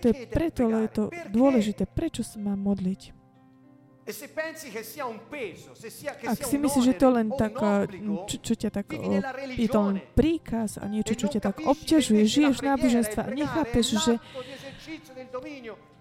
To 0.00 0.06
je 0.08 0.14
preto, 0.28 0.68
je 0.68 0.90
to 0.92 1.04
dôležité. 1.32 1.88
Prečo 1.88 2.20
sa 2.20 2.36
mám 2.40 2.60
modliť? 2.60 3.21
Ak 6.26 6.42
si 6.42 6.58
myslíš, 6.58 6.84
že 6.90 6.94
to 6.98 7.08
len 7.14 7.30
tak, 7.30 7.54
čo, 8.26 8.36
čo 8.42 8.54
ťa 8.58 8.70
tak, 8.74 8.90
je 9.54 9.68
to 9.70 9.78
len 9.78 10.02
príkaz 10.18 10.82
a 10.82 10.90
niečo, 10.90 11.14
čo 11.14 11.30
ťa 11.30 11.38
tak 11.38 11.62
obťažuje, 11.62 12.26
žiješ 12.26 12.66
náboženstva 12.66 13.22
a 13.22 13.30
nechápeš, 13.30 14.02
že, 14.02 14.14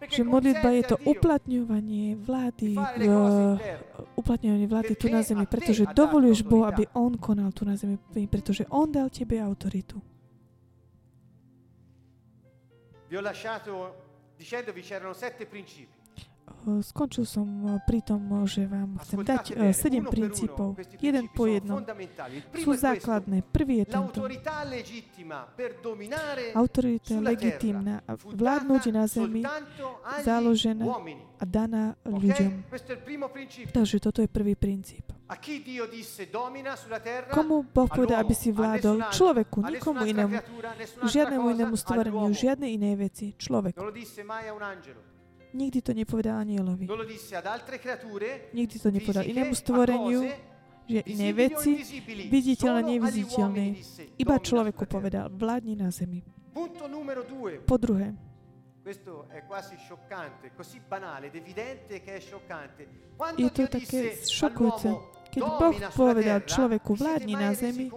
že 0.09 0.21
modlitba 0.25 0.73
je 0.81 0.83
to 0.89 0.97
uplatňovanie 1.05 2.17
vlády, 2.17 2.73
uplatňovanie 4.17 4.65
vlády 4.65 4.93
tu 4.97 5.05
na 5.13 5.21
zemi, 5.21 5.45
pretože 5.45 5.85
dovoluješ 5.93 6.41
Bohu, 6.41 6.65
aby 6.65 6.89
On 6.97 7.13
konal 7.21 7.53
tu 7.53 7.69
na 7.69 7.77
zemi, 7.77 8.01
pretože 8.25 8.65
On 8.73 8.89
dal 8.89 9.13
tebe 9.13 9.37
autoritu. 9.37 10.01
Vi 13.11 13.19
ho 13.19 13.21
lasciato 13.21 13.93
dicendovi 14.39 14.81
c'erano 14.81 15.11
sette 15.11 15.45
principi 15.45 16.00
skončil 16.85 17.25
som 17.25 17.79
pri 17.87 17.99
tom, 18.05 18.47
že 18.47 18.67
vám 18.67 18.99
chcem 19.01 19.19
dať 19.23 19.43
sedem 19.73 20.05
princípov. 20.05 20.75
Jeden 21.01 21.31
po 21.31 21.47
jednom. 21.47 21.81
Sú 22.59 22.75
základné. 22.77 23.43
Prvý 23.49 23.83
je 23.83 23.85
tento. 23.91 24.19
Autorita 26.55 27.15
legitímna 27.19 28.03
vládnuť 28.25 28.83
na 28.91 29.03
zemi 29.07 29.41
založená 30.21 30.85
a 31.39 31.43
daná 31.47 31.97
ľuďom. 32.05 32.69
Takže 33.73 33.97
toto 34.03 34.21
je 34.21 34.29
prvý 34.29 34.53
princíp. 34.53 35.09
Komu 37.31 37.63
Boh 37.63 37.87
povedal, 37.87 38.19
aby 38.19 38.35
si 38.35 38.51
vládol? 38.51 38.99
Človeku, 39.15 39.63
nikomu 39.63 40.03
inému. 40.03 40.35
Žiadnemu 41.07 41.45
inému 41.55 41.75
stvoreniu, 41.79 42.35
žiadnej 42.35 42.75
inej 42.75 42.95
veci. 42.99 43.25
Človeku. 43.39 43.79
Nikdy 45.53 45.79
to 45.81 45.91
nepovedal 45.93 46.39
anielovi. 46.39 46.87
Nikdy 48.53 48.75
to 48.79 48.89
nepovedal 48.91 49.23
inému 49.27 49.53
stvoreniu, 49.55 50.31
že 50.87 51.01
iné 51.11 51.29
veci, 51.35 51.83
viditeľné, 52.31 52.97
neviditeľné. 52.97 53.65
Iba 54.15 54.35
človeku 54.39 54.87
povedal, 54.87 55.27
vládni 55.31 55.75
na 55.75 55.91
zemi. 55.91 56.23
Po 57.67 57.77
druhé, 57.79 58.15
Questo 58.81 59.29
è 59.29 59.45
quasi 59.45 59.77
scioccante, 59.77 60.53
così 60.55 60.81
banale 60.81 61.27
ed 61.27 61.35
evidente 61.35 62.01
che 62.01 62.15
è 62.15 62.19
scioccante. 62.19 63.13
Quando 63.15 63.37
je 63.37 63.51
to 63.53 63.69
také 63.69 64.17
šokujúce. 64.25 64.89
Keď 65.31 65.43
Boh 65.47 65.75
povedal 65.93 66.43
človeku, 66.43 66.97
vládni 66.97 67.37
na 67.37 67.53
zemi, 67.53 67.87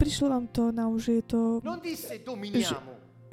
prišlo 0.00 0.26
vám 0.32 0.48
to 0.50 0.72
na 0.74 0.88
že 0.98 1.20
je 1.20 1.24
to, 1.28 1.40
že, 1.62 2.74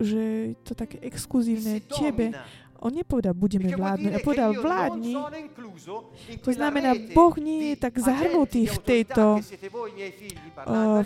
že 0.01 0.21
je 0.53 0.55
to 0.65 0.73
také 0.73 0.97
exkluzívne 1.01 1.81
tebe. 1.85 2.33
On 2.81 2.89
nepovedal, 2.89 3.37
budeme 3.37 3.69
vládnuť, 3.69 4.11
a 4.17 4.19
povedal, 4.25 4.57
vládni. 4.57 5.13
To 6.41 6.49
znamená, 6.49 6.97
Boh 7.13 7.37
nie 7.37 7.73
je 7.73 7.75
tak 7.77 7.93
zahrnutý 8.01 8.65
v 8.65 8.77
tejto... 8.81 9.37
Uh, 10.65 11.05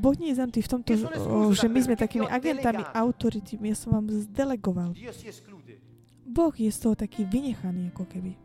boh 0.00 0.16
nie 0.16 0.32
je 0.32 0.40
zahrnutý 0.40 0.64
v 0.64 0.70
tomto, 0.72 0.96
uh, 0.96 1.52
že 1.52 1.68
my 1.68 1.80
sme 1.84 1.94
takými 2.00 2.24
agentami 2.24 2.80
autority. 2.96 3.60
Ja 3.60 3.76
som 3.76 4.00
vám 4.00 4.08
zdelegoval. 4.08 4.96
Boh 6.24 6.54
je 6.56 6.72
z 6.72 6.78
toho 6.80 6.96
taký 6.96 7.28
vynechaný, 7.28 7.92
ako 7.92 8.08
keby 8.08 8.40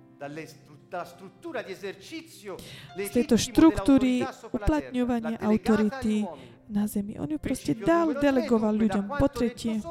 z 2.97 3.09
tejto 3.13 3.35
štruktúry 3.37 4.25
uplatňovania 4.49 5.37
autority 5.37 6.25
na 6.69 6.85
zemi. 6.85 7.17
On 7.17 7.25
ju 7.25 7.41
proste 7.41 7.73
dal, 7.73 8.13
delegoval 8.13 8.77
ľuďom. 8.77 9.05
Po 9.17 9.27
tretie, 9.27 9.81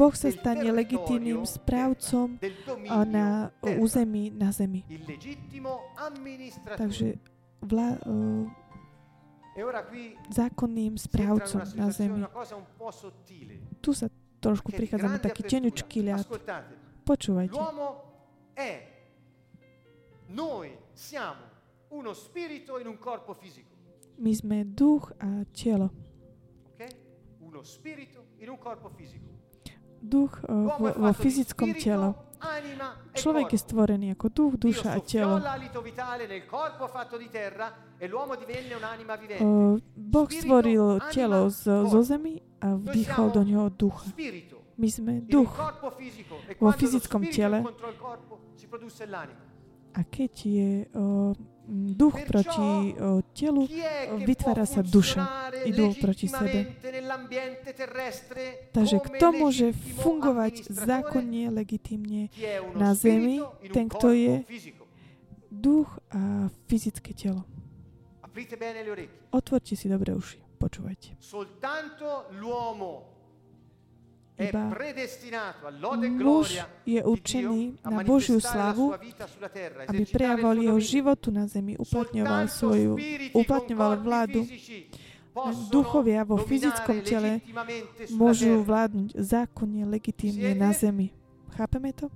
Boh 0.00 0.14
sa 0.16 0.28
stane 0.32 0.68
legitímnym 0.72 1.44
správcom 1.44 2.40
na 3.04 3.52
území 3.76 4.32
na 4.32 4.48
zemi. 4.48 4.80
Takže 6.64 7.20
vla, 7.60 8.00
uh, 8.08 8.48
zákonným 10.32 10.96
správcom 10.96 11.62
na 11.76 11.92
zemi. 11.92 12.24
Tu 13.84 13.90
sa 13.92 14.08
trošku 14.38 14.70
prichádza 14.72 15.08
na 15.10 15.20
taký 15.20 15.42
tenučký 15.44 16.06
ľad. 16.06 16.24
Počúvajte. 17.04 17.58
Noi 20.28 20.76
siamo 20.92 21.40
uno 21.88 22.12
spirito 22.12 22.78
in 22.78 22.86
un 22.86 22.98
corpo 22.98 23.32
fisico. 23.32 23.74
My 24.16 24.34
sme 24.34 24.64
duch 24.74 25.10
a 25.16 25.46
telo. 25.52 25.90
Okay? 26.74 26.88
Uno 27.38 27.62
spirito 27.62 28.26
in 28.38 28.50
un 28.50 28.58
corpo 28.58 28.90
fisico. 28.90 29.24
Duch 30.00 30.38
uh, 30.46 30.76
vo, 30.76 30.92
vo 30.92 31.12
fyzickom 31.12 31.72
tele. 31.72 32.12
Človek 33.16 33.52
je 33.52 33.58
stvorený 33.58 34.12
ako 34.12 34.28
duch, 34.28 34.54
duša 34.60 34.94
a 34.94 35.00
telo. 35.00 35.40
Uh, 39.40 39.80
boh 39.96 40.28
stvoril 40.28 41.00
telo 41.08 41.48
z, 41.48 41.62
zo 41.88 42.00
zemi 42.04 42.38
a 42.60 42.76
vdýchol 42.76 43.26
do 43.32 43.42
neho 43.48 43.72
ducha. 43.72 44.04
My 44.76 44.88
sme 44.92 45.24
duch 45.24 45.56
vo 46.60 46.70
fyzickom 46.76 47.26
tele 47.32 47.64
a 49.98 50.06
keď 50.06 50.32
je 50.46 50.70
o, 50.94 51.34
duch 51.98 52.22
proti 52.30 52.94
o, 52.94 53.18
telu, 53.34 53.66
vytvára 54.22 54.62
sa 54.62 54.86
duša. 54.86 55.50
Idú 55.66 55.90
proti 55.98 56.30
sebe. 56.30 56.78
Takže 58.70 58.96
kto 59.02 59.26
môže 59.34 59.74
fungovať 59.98 60.70
zákonne, 60.70 61.50
legitimne 61.50 62.30
na 62.78 62.94
zemi? 62.94 63.42
Ten, 63.74 63.90
kto 63.90 64.14
je 64.14 64.34
duch 65.50 65.90
a 66.14 66.46
fyzické 66.70 67.10
telo. 67.10 67.42
Otvorte 69.34 69.74
si 69.74 69.90
dobre 69.90 70.14
uši. 70.14 70.38
Počúvajte. 70.58 71.18
Soltanto 71.22 72.30
l'uomo 72.38 73.17
iba 74.38 74.70
muž 76.14 76.62
je 76.86 77.00
určený 77.02 77.82
na 77.82 78.00
Božiu 78.06 78.38
slavu, 78.38 78.94
aby 79.90 80.02
prejavoval 80.06 80.56
jeho 80.62 80.80
životu 80.80 81.28
na 81.34 81.50
zemi, 81.50 81.74
uplatňoval 81.74 82.46
svoju, 82.46 82.94
uplatňoval 83.34 83.92
vládu. 83.98 84.46
Duchovia 85.70 86.26
vo 86.26 86.34
fyzickom 86.38 86.98
tele 87.06 87.38
môžu 88.10 88.58
vládnuť 88.62 89.14
zákonne, 89.18 89.86
legitímne 89.86 90.54
na 90.58 90.74
zemi. 90.74 91.14
Chápeme 91.54 91.94
to? 91.94 92.10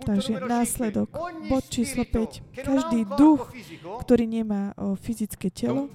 Takže 0.00 0.40
následok, 0.40 1.12
bod 1.48 1.64
číslo 1.68 2.04
5. 2.08 2.56
Každý 2.56 3.04
duch, 3.20 3.52
ktorý 4.00 4.24
nemá 4.24 4.72
o, 4.74 4.96
fyzické 4.96 5.52
telo, 5.52 5.92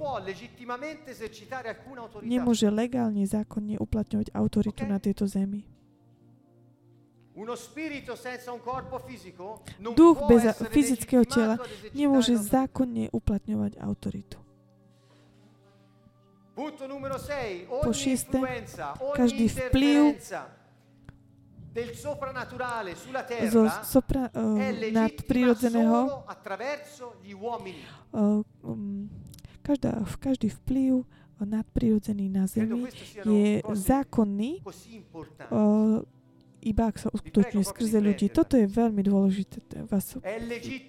nemôže 2.21 2.69
legálne, 2.69 3.25
zákonne 3.25 3.81
uplatňovať 3.81 4.29
autoritu 4.33 4.83
na 4.85 5.01
tejto 5.01 5.25
zemi. 5.25 5.65
Duch 9.95 10.17
bez 10.31 10.43
fyzického 10.71 11.25
tela 11.27 11.59
nemôže 11.91 12.39
zákonne 12.39 13.11
uplatňovať 13.11 13.75
autoritu. 13.83 14.39
Po 17.83 17.91
šiesté, 17.91 18.39
každý 19.19 19.51
vplyv 19.51 20.15
del 20.15 20.15
soprannaturale 20.15 20.23
sulla 20.23 20.31
terra 20.31 20.53
zo 23.51 23.67
sopra, 23.83 24.31
uh, 24.31 24.55
nadprirodzeného 24.95 26.23
uh, 28.13 28.43
um, 28.63 29.09
každá, 29.61 29.99
každý 30.19 30.49
vplyv 30.49 31.03
nadprirodzený 31.43 32.31
na 32.31 32.47
Zemi 32.47 32.87
je 33.27 33.59
zákonný 33.75 34.63
uh, 35.51 35.99
iba 36.65 36.83
ak 36.89 36.97
sa 36.97 37.13
uskutočňuje 37.13 37.61
skrze 37.61 37.99
ľudí. 38.01 38.25
Toto 38.33 38.57
je 38.57 38.65
veľmi 38.65 39.05
dôležité. 39.05 39.85
Vás 39.85 40.17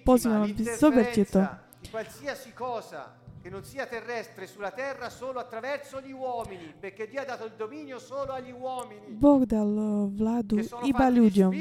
pozývam, 0.01 0.49
zoberte 0.79 1.21
to 1.29 1.45
che 3.47 3.53
non 3.53 3.63
sia 3.63 3.85
terrestre 3.85 4.45
sulla 4.45 4.71
terra 4.71 5.09
solo 5.09 5.39
attraverso 5.39 6.01
gli 6.01 6.11
uomini, 6.11 6.73
perché 6.77 7.07
Dio 7.07 7.21
ha 7.21 7.23
dato 7.23 7.45
il 7.45 7.53
dominio 7.55 7.97
solo 7.97 8.33
agli 8.33 8.51
uomini. 8.51 9.07
Boh 9.07 9.47
dal 9.47 10.11
vládu 10.11 10.59
iba 10.83 11.07
ľuďom, 11.07 11.55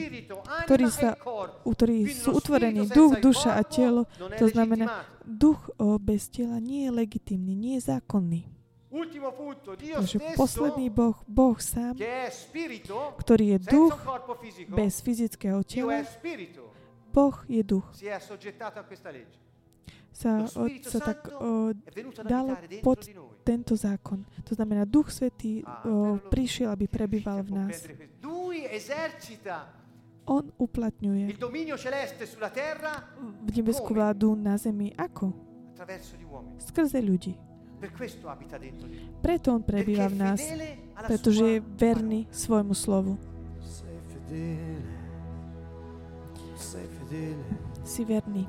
ktorí, 0.67 0.87
sa, 0.91 1.15
ktorí 1.63 2.11
sú 2.11 2.43
utvorení 2.43 2.91
duch, 2.91 3.23
duša 3.23 3.55
a 3.55 3.63
telo. 3.63 4.11
To 4.19 4.51
znamená, 4.51 5.07
duch 5.23 5.63
bez 6.03 6.27
tela 6.27 6.59
nie 6.59 6.91
je 6.91 6.91
legitimný, 6.91 7.55
nie 7.55 7.79
je 7.79 7.95
zákonný. 7.95 8.51
Takže 8.91 10.19
posledný 10.35 10.91
Boh, 10.91 11.15
Boh 11.31 11.55
sám, 11.63 11.95
ktorý 13.23 13.45
je 13.55 13.59
duch 13.63 13.95
bez 14.75 14.99
fyzického 15.07 15.63
tela, 15.63 16.03
Boh 17.15 17.37
je 17.47 17.63
duch 17.63 17.87
sa, 20.17 20.49
sa 20.81 20.99
tak 21.05 21.29
o, 21.29 21.77
dal 22.25 22.57
pod 22.81 23.05
tento 23.45 23.77
zákon. 23.77 24.25
To 24.49 24.57
znamená, 24.57 24.89
Duch 24.89 25.13
Svetý 25.13 25.61
o, 25.61 26.17
prišiel, 26.33 26.73
aby 26.73 26.89
prebýval 26.89 27.45
v 27.45 27.51
nás. 27.53 27.85
On 30.27 30.43
uplatňuje 30.59 31.39
v 33.47 33.51
nebeskú 33.53 33.95
vládu 33.95 34.35
na 34.35 34.59
zemi. 34.59 34.91
Ako? 34.97 35.31
Skrze 36.59 36.99
ľudí. 37.05 37.37
Preto 39.21 39.53
on 39.53 39.63
prebýva 39.63 40.09
v 40.09 40.17
nás, 40.17 40.41
pretože 41.07 41.45
je 41.45 41.59
verný 41.61 42.25
svojmu 42.33 42.73
slovu. 42.73 43.21
Si 47.85 48.03
verný. 48.03 48.49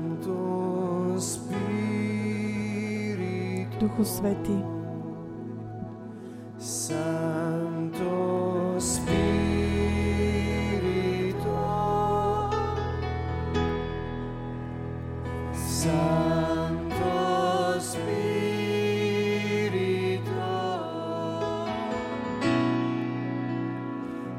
Duchu 3.91 4.05
Svetý. 4.05 4.63
Santo 6.57 8.07
Spirito 8.79 9.11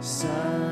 Santo 0.01 0.72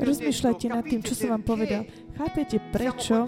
Rozmýšľajte 0.00 0.66
nad 0.68 0.84
tým, 0.84 1.00
čo 1.00 1.14
som 1.16 1.28
vám 1.38 1.44
povedal. 1.44 1.88
Chápete, 2.18 2.60
prečo 2.72 3.24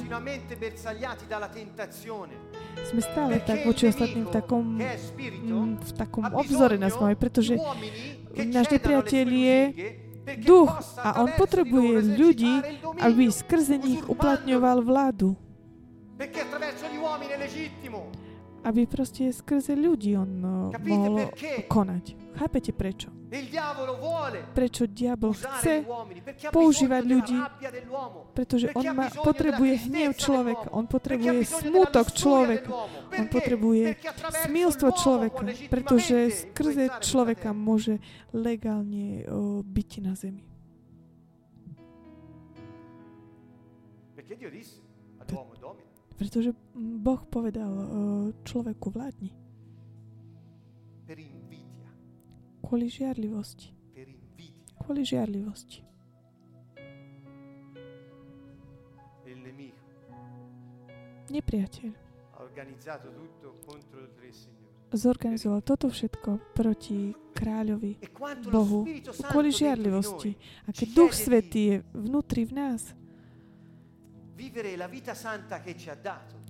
sme 2.85 3.01
stále 3.01 3.41
tak 3.41 3.65
voči 3.65 3.89
ostatným 3.89 4.29
v 4.29 4.33
takom, 4.33 4.65
mm, 4.77 5.69
v 5.81 5.93
takom 5.97 6.25
obzore 6.37 6.77
nás 6.77 6.93
máme, 7.01 7.17
pretože 7.17 7.57
náš 8.37 8.67
nepriateľ 8.69 9.27
je 9.31 9.59
duch 10.45 10.73
a 11.01 11.21
on 11.21 11.29
potrebuje 11.37 12.17
ľudí, 12.17 12.55
aby 13.01 13.29
skrze 13.29 13.77
nich 13.81 14.03
uplatňoval 14.09 14.81
vládu. 14.85 15.37
Aby 18.65 18.89
proste 18.89 19.29
skrze 19.29 19.77
ľudí 19.77 20.17
on 20.17 20.31
mohol 20.73 21.29
konať. 21.69 22.17
Chápete 22.41 22.73
prečo? 22.73 23.13
Prečo 24.55 24.87
diabol 24.87 25.35
chce 25.35 25.83
používať 26.55 27.03
ľudí? 27.03 27.39
Pretože 28.31 28.71
on 28.79 28.85
má, 28.95 29.11
potrebuje 29.11 29.91
hnev 29.91 30.15
človeka, 30.15 30.71
on 30.71 30.87
potrebuje 30.87 31.43
smutok 31.43 32.15
človeka, 32.15 32.71
on 33.11 33.27
potrebuje 33.27 33.99
smilstvo 34.47 34.89
človeka, 34.95 35.43
pretože 35.67 36.47
skrze 36.47 37.03
človeka 37.03 37.51
môže 37.51 37.99
legálne 38.31 39.27
o, 39.27 39.63
byť 39.67 39.91
na 39.99 40.15
zemi. 40.15 40.47
Pretože 46.15 46.51
Boh 46.79 47.23
povedal 47.27 47.73
človeku 48.47 48.95
vládni. 48.95 49.44
Kvôli 52.65 52.89
žiarlivosti. 52.89 53.69
Kvôli 54.81 55.05
žiarlivosti. 55.05 55.85
Nepriateľ 61.29 61.93
zorganizoval 64.95 65.61
toto 65.67 65.91
všetko 65.91 66.55
proti 66.55 67.11
kráľovi, 67.35 67.93
e 67.99 68.09
Bohu, 68.49 68.87
kvôli 69.27 69.51
žiarlivosti. 69.51 70.39
A 70.65 70.71
keď 70.71 70.89
Duch 70.95 71.13
Svetý 71.13 71.61
je 71.67 71.77
vnútri 71.93 72.47
v 72.47 72.53
nás, 72.55 72.95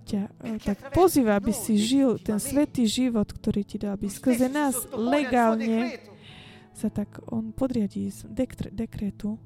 ťa 0.05 0.22
eh, 0.44 0.59
tak 0.61 0.92
pozýva, 0.92 1.40
aby 1.40 1.50
si 1.50 1.80
žil 1.80 2.20
ten 2.20 2.36
svetý 2.36 2.84
život, 2.84 3.26
ktorý 3.32 3.64
ti 3.64 3.80
dal, 3.80 3.96
aby 3.96 4.12
skrze 4.12 4.52
nás 4.52 4.84
legálne 4.92 5.98
sa 6.74 6.90
tak 6.90 7.22
on 7.30 7.55
podriadí 7.55 8.11
z 8.11 8.26
dekre, 8.28 8.68
dekretu. 8.68 9.38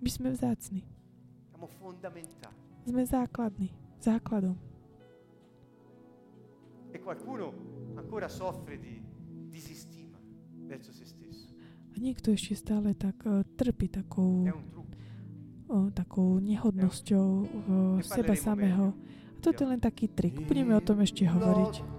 My 0.00 0.10
sme 0.10 0.28
vzácni. 0.30 0.86
Sme 2.86 3.02
základní, 3.02 3.74
základom. 3.98 4.54
E 6.94 6.98
qualcuno 7.02 7.52
ancora 7.98 8.30
soffre 8.30 8.78
di 8.78 9.02
disistima 9.50 10.16
verso 10.66 10.92
se 10.92 11.04
stesso. 11.04 11.50
A 11.92 11.98
niekto 11.98 12.28
ešte 12.28 12.54
stále 12.56 12.92
tak 12.92 13.16
uh, 13.24 13.40
trpí 13.56 13.88
takou 13.88 14.44
o, 15.68 15.90
takou 15.90 16.38
nehodnosťou 16.38 17.26
o, 17.26 17.46
seba 18.02 18.34
samého. 18.34 18.94
A 19.36 19.38
toto 19.42 19.64
je 19.64 19.70
len 19.76 19.80
taký 19.82 20.08
trik. 20.08 20.42
Budeme 20.46 20.74
o 20.74 20.82
tom 20.82 21.02
ešte 21.02 21.26
hovoriť. 21.26 21.96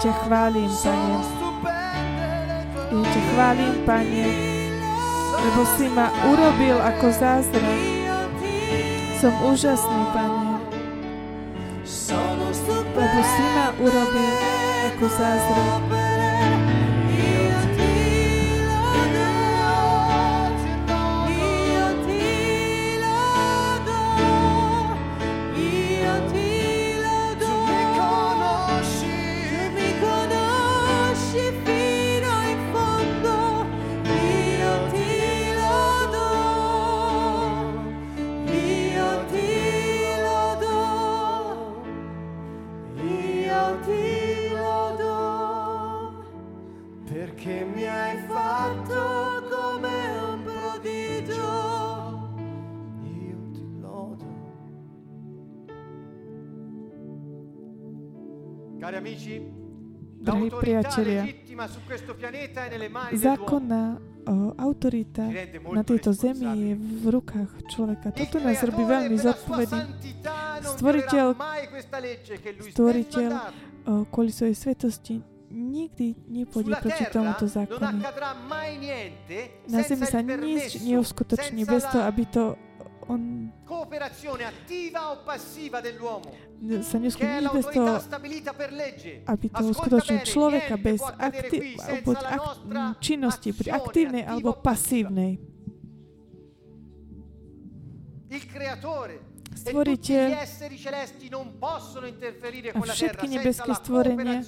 Ťa 0.00 0.16
chválim, 0.24 0.72
Pane. 0.80 1.39
Ja 2.90 2.98
ťa 3.06 3.22
chválim, 3.22 3.74
Pane, 3.86 4.26
lebo 5.38 5.62
si 5.78 5.86
ma 5.94 6.10
urobil 6.26 6.74
ako 6.74 7.06
zázrak. 7.14 7.82
Som 9.22 9.30
úžasný, 9.46 10.02
Pane, 10.10 10.58
lebo 12.74 13.18
si 13.22 13.44
ma 13.54 13.66
urobil 13.78 14.34
ako 14.90 15.06
zázrak. 15.06 15.99
Drahí 60.20 60.48
priatelia, 60.56 61.28
zákonná 63.12 64.00
autorita 64.56 65.28
na 65.68 65.82
tejto 65.84 66.16
zemi 66.16 66.48
je 66.48 66.72
v 66.76 67.04
rukách 67.12 67.50
človeka. 67.68 68.08
Toto 68.12 68.40
nás 68.40 68.56
robí 68.64 68.80
veľmi 68.84 69.16
zodpovedný. 69.20 69.80
Stvoriteľ, 70.64 71.26
stvoriteľ 72.72 73.30
kvôli 74.08 74.32
svojej 74.32 74.56
svetosti 74.56 75.20
nikdy 75.50 76.16
nepôjde 76.30 76.72
proti 76.80 77.04
tomuto 77.12 77.44
zákonu. 77.48 78.00
Na 79.68 79.80
zemi 79.84 80.04
sa 80.08 80.24
nič 80.24 80.80
neuskutoční 80.80 81.68
bez 81.68 81.84
toho, 81.84 82.08
aby 82.08 82.24
to 82.32 82.56
on 83.10 83.52
sa 86.60 87.00
neskutoční 87.00 87.48
bez 87.56 87.66
toho, 87.72 87.92
aby 89.26 89.46
to 89.48 89.62
uskutočnil 89.64 90.20
človeka 90.28 90.76
bez 90.76 91.00
akti- 91.00 91.80
buď 92.04 92.18
ak- 92.20 93.00
činnosti, 93.00 93.48
buď 93.56 93.66
aktívnej 93.72 94.22
alebo 94.28 94.52
pasívnej. 94.52 95.40
Stvoriteľ 99.50 100.26
a 102.70 102.80
všetky 102.86 103.26
nebeské 103.28 103.70
stvorenia 103.74 104.46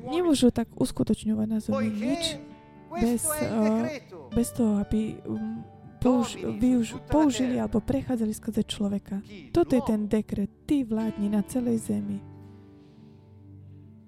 nemôžu 0.00 0.48
tak 0.48 0.72
uskutočňovať 0.74 1.46
na 1.46 1.58
zemi 1.60 1.92
nič 1.92 2.40
bez, 2.88 3.20
uh, 3.28 3.84
bez 4.32 4.48
toho, 4.56 4.80
aby 4.80 5.20
um, 5.28 5.60
použ- 6.02 6.36
využ- 6.36 6.98
použili 7.06 7.60
alebo 7.60 7.80
prechádzali 7.80 8.34
skrze 8.34 8.62
človeka. 8.66 9.22
Toto 9.54 9.72
je 9.74 9.82
ten 9.86 10.08
dekret. 10.10 10.50
Ty 10.66 10.84
vládni 10.84 11.28
na 11.30 11.42
celej 11.46 11.78
zemi. 11.78 12.18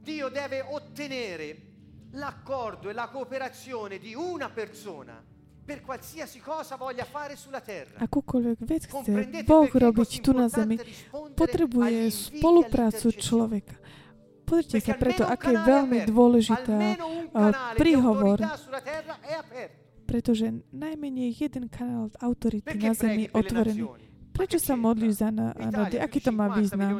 Dio 0.05 0.29
deve 0.29 0.61
ottenere 0.61 1.57
l'accordo 2.13 2.91
e 2.91 2.93
la 2.93 3.09
cooperazione 3.09 3.99
di 3.99 4.15
una 4.15 4.51
persona 4.51 5.17
per 5.65 5.81
qualsiasi 5.81 6.41
cosa 6.41 6.77
voglia 6.77 7.05
fare 7.05 7.37
sulla 7.37 7.61
terra. 7.61 7.97
Akúkoľvek 8.05 8.59
vec 8.69 8.85
chce 8.85 9.45
Boh 9.49 9.65
robiť 9.65 10.21
tu 10.21 10.37
na 10.37 10.53
zemi, 10.53 10.77
potrebuje 11.33 12.13
spoluprácu 12.13 13.09
človeka. 13.17 13.81
Pozrite 14.45 14.77
sa 14.85 14.93
preto, 14.93 15.25
aké 15.25 15.57
je 15.57 15.61
veľmi 15.65 15.99
dôležitá 16.05 17.01
príhovor 17.81 18.45
pretože 20.05 20.53
najmenej 20.71 21.35
jeden 21.41 21.67
kanál 21.73 22.13
autority 22.21 22.77
na 22.77 22.93
Zemi 22.93 23.27
otvorený. 23.33 23.89
Prečo 24.35 24.59
sa 24.59 24.75
modlíš 24.75 25.23
za 25.23 25.31
národy? 25.31 26.03
Aký 26.03 26.19
to 26.19 26.35
má 26.35 26.51
význam? 26.51 26.99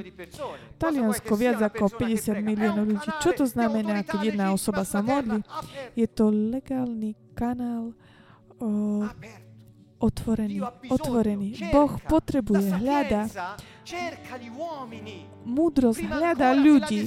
Taliansko 0.79 1.35
viac 1.35 1.59
ako 1.67 1.91
50 1.91 2.39
miliónov 2.39 2.87
ľudí. 2.95 3.09
Čo 3.19 3.35
to 3.35 3.45
znamená, 3.51 4.07
keď 4.07 4.31
jedna 4.31 4.55
osoba 4.55 4.87
sa 4.87 5.03
modlí? 5.03 5.43
Je 5.99 6.07
to 6.07 6.31
legálny 6.31 7.19
kanál 7.35 7.91
o, 8.63 9.03
otvorený. 9.99 10.63
otvorený. 10.87 11.59
Boh 11.75 11.99
potrebuje, 12.07 12.71
hľada 12.71 13.27
múdrosť, 15.43 16.07
hľada 16.07 16.55
ľudí. 16.55 17.03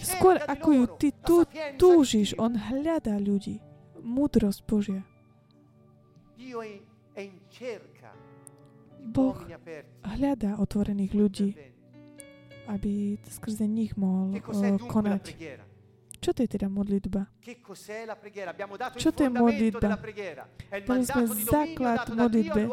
Skôr 0.00 0.40
ako 0.40 0.68
ju 0.72 0.84
ty 0.96 1.08
tu 1.20 1.44
túžiš, 1.76 2.32
on 2.40 2.56
hľadá 2.56 3.20
ľudí 3.20 3.60
múdrosť 4.02 4.60
Božia. 4.66 5.02
Boh 9.00 9.38
hľadá 10.04 10.60
otvorených 10.60 11.12
ľudí, 11.16 11.48
aby 12.68 13.16
skrze 13.24 13.64
nich 13.64 13.96
mohol 13.96 14.36
konať. 14.88 15.36
Čo 16.20 16.36
to 16.36 16.44
je 16.44 16.48
teda 16.52 16.68
modlitba? 16.68 17.32
Čo 19.00 19.08
to 19.08 19.20
je 19.24 19.30
modlitba? 19.32 19.96
Dali 20.84 21.04
sme 21.08 21.24
základ 21.32 22.12
modlitbe. 22.12 22.68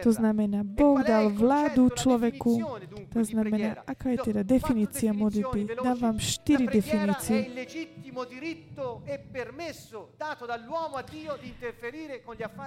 To 0.00 0.10
znamená, 0.10 0.64
e 0.64 0.68
Boh 0.72 1.04
dal 1.04 1.28
vládu 1.28 1.92
človeku. 1.92 2.64
To 3.12 3.20
znamená, 3.20 3.84
aká 3.84 4.16
je 4.16 4.32
teda 4.32 4.40
definícia 4.40 5.12
modlitby? 5.12 5.84
Dám 5.84 5.98
vám 6.00 6.16
štyri 6.16 6.64
definície. 6.64 7.52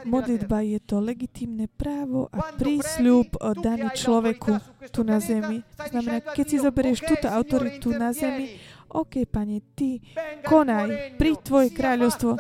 Modlitba 0.06 0.58
je 0.62 0.80
to 0.86 1.02
legitímne 1.02 1.66
právo 1.66 2.30
a 2.30 2.54
prísľub 2.54 3.42
daný 3.58 3.90
človeku 3.98 4.54
tu 4.94 5.02
na 5.02 5.18
zemi. 5.18 5.66
Znamená, 5.82 6.22
keď 6.30 6.46
si 6.46 6.58
zoberieš 6.62 7.00
túto 7.10 7.26
autoritu 7.26 7.90
na 7.90 8.14
zemi, 8.14 8.62
OK, 8.92 9.24
Pane, 9.24 9.64
Ty 9.72 10.04
konaj, 10.44 11.16
príď 11.16 11.38
Tvoje 11.42 11.70
kráľovstvo, 11.72 12.36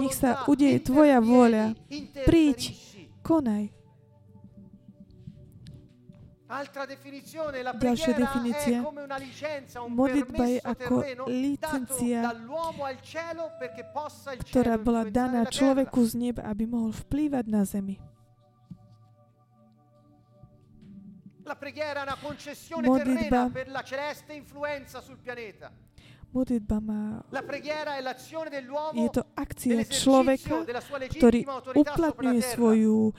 nech 0.00 0.16
sa 0.16 0.48
udeje 0.48 0.80
Tvoja 0.80 1.20
vôľa, 1.20 1.76
príď, 2.24 2.72
konaj. 3.20 3.68
Ďalšia 7.78 8.12
definícia. 8.18 8.82
Modlitba 9.86 10.44
je 10.50 10.58
ako 10.58 10.94
licencia, 11.30 12.20
ktorá 14.50 14.74
bola 14.74 15.06
daná 15.06 15.46
človeku 15.46 16.02
z 16.02 16.12
neba, 16.18 16.42
aby 16.50 16.66
mohol 16.66 16.90
vplývať 16.90 17.44
na 17.46 17.62
zemi. 17.62 18.02
Modlitba 22.82 23.40
Modlitba 26.30 26.78
má... 26.78 27.26
Je 28.94 29.08
to 29.10 29.22
akcia 29.34 29.82
človeka, 29.82 30.62
ktorý 31.18 31.42
uplatňuje 31.74 32.40
svoju 32.54 33.10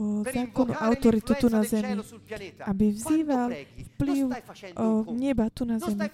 zákonnú 0.00 0.72
autoritu 0.78 1.34
tu 1.34 1.50
na 1.50 1.66
zemi, 1.66 1.98
aby 2.62 2.94
vzýval 2.94 3.50
vplyv 3.98 4.24
neba 5.18 5.50
tu 5.50 5.66
na 5.66 5.82
zemi. 5.82 6.06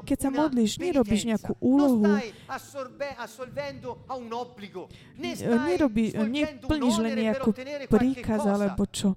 Keď 0.00 0.18
sa 0.18 0.30
modlíš, 0.32 0.80
nerobíš 0.80 1.28
nejakú 1.28 1.52
úlohu, 1.60 2.08
nerobí, 5.44 6.04
neplníš 6.16 6.96
len 7.04 7.14
nejakú 7.28 7.52
príkaz 7.92 8.48
alebo 8.48 8.88
čo, 8.88 9.12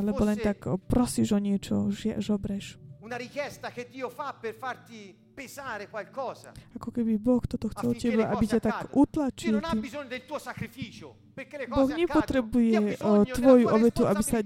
alebo 0.00 0.22
len 0.24 0.40
tak 0.40 0.64
prosíš 0.88 1.36
o 1.36 1.38
niečo, 1.38 1.92
žobreš. 2.18 2.80
Una 3.02 3.20
richiesta 3.20 3.68
che 3.68 3.84
Dio 3.90 4.08
fa 4.08 4.32
per 4.32 4.56
farti. 4.56 5.21
Ako 6.76 6.88
keby 6.92 7.16
Boh 7.16 7.42
toto 7.48 7.72
chcel 7.72 7.88
od 7.92 7.98
teba, 7.98 8.24
aby 8.32 8.44
ťa 8.44 8.60
tak 8.60 8.76
utlačil. 8.92 9.58
Boh 11.68 11.90
nepotrebuje 11.90 13.00
tvoju 13.32 13.66
obetu, 13.72 14.02
aby 14.04 14.22
sa 14.22 14.38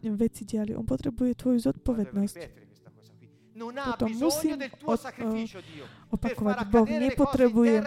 veci 0.00 0.42
diali. 0.48 0.72
On 0.72 0.86
potrebuje 0.86 1.36
tvoju 1.36 1.58
zodpovednosť. 1.60 2.70
Toto 3.60 4.08
musím 4.08 4.56
od, 4.88 5.00
opakovať. 6.16 6.56
Boh 6.72 6.88
nepotrebuje 6.88 7.84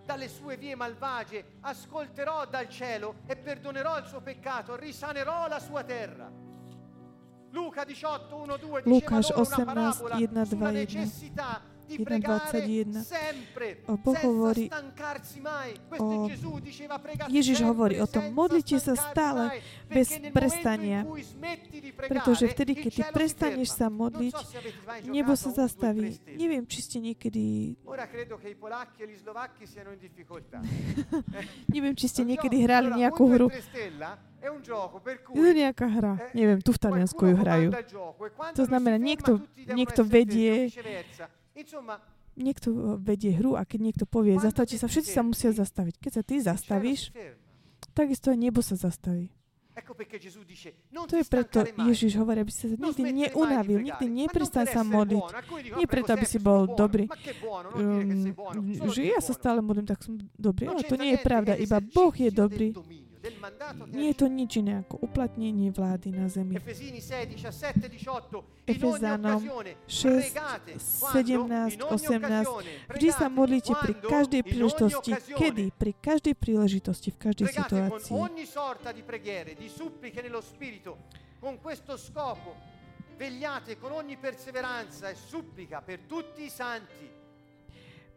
dalle 0.05 0.29
sue 0.29 0.57
vie 0.57 0.75
malvagie, 0.75 1.45
ascolterò 1.61 2.47
dal 2.47 2.69
cielo 2.69 3.15
e 3.27 3.37
perdonerò 3.37 3.99
il 3.99 4.07
suo 4.07 4.21
peccato, 4.21 4.77
risanerò 4.77 5.47
la 5.47 5.61
sua 5.61 5.85
terra. 5.85 6.42
Luca 7.53 7.85
18, 7.85 8.33
1, 8.33 8.59
2 8.59 8.81
Lukáš 8.87 9.31
18, 9.31 10.03
1, 10.19 10.45
2, 10.45 10.71
1 10.71 11.72
1.21. 11.99 13.05
Boh 14.01 14.17
hovorí 14.25 14.71
o... 15.99 16.29
Ježiš 17.29 17.61
hovorí 17.65 18.01
o 18.01 18.07
tom, 18.09 18.33
modlite 18.33 18.81
sa 18.81 18.97
stále 18.97 19.61
bez 19.93 20.17
prestania. 20.33 21.05
Pretože 22.09 22.49
vtedy, 22.49 22.75
keď 22.79 22.93
ty 22.93 23.03
prestaneš 23.13 23.69
sa 23.77 23.91
modliť, 23.93 24.35
nebo 25.09 25.37
sa 25.37 25.51
zastaví. 25.53 26.17
Neviem, 26.33 26.65
či 26.65 26.83
ste 26.83 26.99
niekedy... 27.01 27.77
Neviem, 31.75 31.95
či 31.97 32.09
ste 32.09 32.25
niekedy 32.25 32.63
hrali 32.65 32.91
nejakú 32.97 33.29
hru. 33.29 33.49
Je 35.33 35.39
to 35.39 35.53
nejaká 35.55 35.87
hra. 35.87 36.19
Neviem, 36.35 36.59
tu 36.59 36.75
v 36.75 36.83
Taliansku 36.83 37.31
ju 37.31 37.35
hrajú. 37.39 37.71
To 38.59 38.63
znamená, 38.67 38.99
niekto, 38.99 39.39
niekto 39.71 40.03
vedie 40.03 40.67
niekto 42.37 42.97
vedie 43.01 43.37
hru 43.37 43.61
a 43.61 43.69
keď 43.69 43.81
niekto 43.93 44.05
povie, 44.09 44.41
zastavte 44.41 44.77
sa, 44.81 44.89
všetci 44.89 45.11
sa 45.13 45.23
musia 45.25 45.53
zastaviť. 45.53 45.95
Keď 46.01 46.13
sa 46.13 46.23
ty 46.25 46.35
zastavíš, 46.41 47.13
takisto 47.93 48.33
aj 48.33 48.39
nebo 48.41 48.65
sa 48.65 48.77
zastaví. 48.77 49.29
To 51.09 51.15
je 51.17 51.25
preto 51.25 51.65
Ježiš 51.89 52.13
hovorí, 52.21 52.45
aby 52.45 52.53
si 52.53 52.69
sa 52.69 52.77
nikdy 52.77 53.03
neunavil, 53.09 53.81
nikdy 53.81 54.05
neprestan 54.05 54.69
sa 54.69 54.85
modliť. 54.85 55.25
Nie 55.81 55.89
preto, 55.89 56.13
aby 56.13 56.27
si 56.29 56.37
bol 56.37 56.69
dobrý. 56.77 57.09
Um, 57.73 58.37
že 58.93 59.17
ja 59.17 59.21
sa 59.25 59.33
stále 59.33 59.65
modlím, 59.65 59.89
tak 59.89 60.05
som 60.05 60.21
dobrý. 60.37 60.69
Ale 60.69 60.85
to 60.85 61.01
nie 61.01 61.17
je 61.17 61.21
pravda. 61.25 61.57
Iba 61.57 61.81
Boh 61.81 62.13
je 62.13 62.29
dobrý. 62.29 62.77
Nie 63.93 64.11
je 64.11 64.17
to 64.19 64.27
nič 64.27 64.59
iné 64.59 64.83
ako 64.83 64.99
uplatnenie 64.99 65.71
vlády 65.71 66.11
na 66.11 66.27
zemi. 66.27 66.59
Efezánom 68.67 69.41
6, 69.87 70.35
17, 71.15 71.79
18. 71.79 72.99
Vždy 72.99 73.09
sa 73.15 73.27
modlíte 73.31 73.73
pri 73.79 73.95
každej 74.03 74.43
príležitosti. 74.43 75.13
Kedy? 75.39 75.65
Pri 75.71 75.93
každej 76.03 76.35
príležitosti, 76.35 77.09
v 77.15 77.19
každej 77.23 77.47
situácii. 77.55 78.11
Con 81.43 81.59
questo 81.59 81.99
scopo 81.99 82.55
vegliate 83.19 83.77
con 83.79 83.91
ogni 83.91 84.17
perseveranza 84.17 85.11
e 85.11 85.15
supplica 85.15 85.83
per 85.83 86.07
tutti 86.07 86.45
i 86.45 86.49
santi 86.49 87.22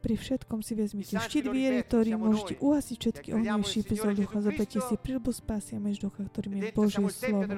pri 0.05 0.21
všetkom 0.21 0.61
si 0.61 0.77
vezmite 0.77 1.17
štít 1.17 1.49
viery, 1.49 1.81
ktorý 1.81 2.13
môžete 2.21 2.61
uhasiť 2.61 2.97
všetky 3.01 3.27
ohnie 3.33 3.49
šípy 3.65 3.97
zlého 3.97 4.21
ducha. 4.21 4.37
Zoberte 4.45 4.77
si 4.77 4.95
prílbu 5.01 5.33
spásia 5.33 5.81
mež 5.81 5.97
ducha, 5.97 6.29
ktorým 6.29 6.61
je 6.61 6.63
Božie 6.77 7.09
slovo. 7.09 7.57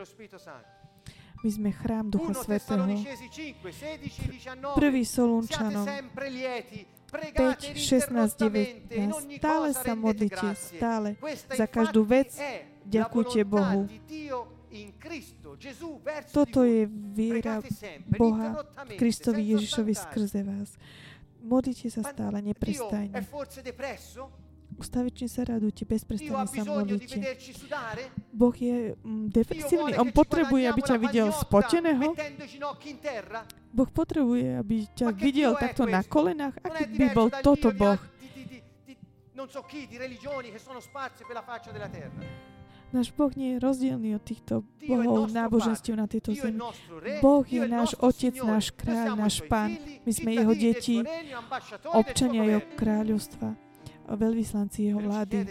My 1.44 1.50
sme 1.54 1.70
chrám 1.70 2.10
Ducha 2.10 2.34
Svetého. 2.34 2.88
Prvý 4.74 5.04
Solunčanom 5.06 5.86
5, 7.14 7.78
16, 7.78 8.90
19. 8.96 9.38
Stále 9.38 9.68
sa 9.76 9.94
modlite, 9.94 10.48
stále. 10.56 11.20
Za 11.52 11.68
každú 11.68 12.08
vec 12.08 12.32
ďakujte 12.88 13.44
Bohu. 13.44 13.86
Toto 16.34 16.64
je 16.68 16.90
viera 16.90 17.64
Boha 18.18 18.66
Kristovi 19.00 19.56
Ježišovi 19.56 19.94
skrze 19.96 20.42
vás. 20.44 20.76
Modlite 21.48 21.88
sa 21.88 22.04
stále, 22.04 22.44
neprestajne. 22.44 23.16
Ustavične 24.78 25.32
sa 25.32 25.48
radujte, 25.48 25.88
bezprestane 25.88 26.44
sa 26.44 26.64
modlite. 26.68 27.18
Boh 28.36 28.52
je 28.52 28.94
mm, 29.00 29.32
defensívny. 29.32 29.96
On 29.96 30.12
potrebuje, 30.12 30.68
aby 30.68 30.82
ťa 30.84 30.98
videl 31.00 31.32
spoteného. 31.32 32.12
Boh 33.72 33.90
potrebuje, 33.90 34.60
aby 34.60 34.76
ťa 34.92 35.08
videl 35.16 35.56
takto 35.56 35.88
na 35.88 36.04
kolenách. 36.04 36.60
Aký 36.62 36.84
by 37.00 37.08
bol 37.16 37.32
toto 37.40 37.72
Boh? 37.72 37.96
Non 39.34 39.48
so 39.48 39.64
chi 39.64 39.88
di 39.88 39.98
religioni 39.98 40.52
che 40.52 40.60
sono 40.60 40.82
sparse 40.82 41.24
per 41.24 41.38
la 41.38 41.46
faccia 41.46 41.72
della 41.72 41.88
terra. 41.88 42.57
Náš 42.88 43.12
Boh 43.12 43.32
nie 43.36 43.56
je 43.56 43.58
rozdielný 43.60 44.16
od 44.16 44.24
týchto 44.24 44.64
bohov 44.88 45.28
náboženstiev 45.28 46.00
na 46.00 46.08
tejto 46.08 46.32
zemi. 46.32 46.56
Boh 47.20 47.44
je 47.44 47.68
náš 47.68 48.00
Otec, 48.00 48.32
náš 48.40 48.72
kráľ, 48.72 49.20
náš 49.20 49.44
Pán. 49.44 49.76
My 50.08 50.12
sme 50.16 50.32
Jeho 50.32 50.54
deti, 50.56 51.04
občania 51.92 52.48
Jeho 52.48 52.64
kráľovstva, 52.80 53.60
veľvyslanci 54.08 54.88
Jeho 54.88 55.04
vlády. 55.04 55.44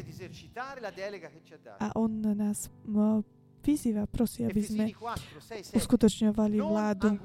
A 1.76 1.86
On 1.92 2.08
nás 2.08 2.72
vyzýva, 3.60 4.08
prosí, 4.08 4.46
aby 4.46 4.62
sme 4.64 4.84
uskutočňovali 5.76 6.56
vládu, 6.62 7.20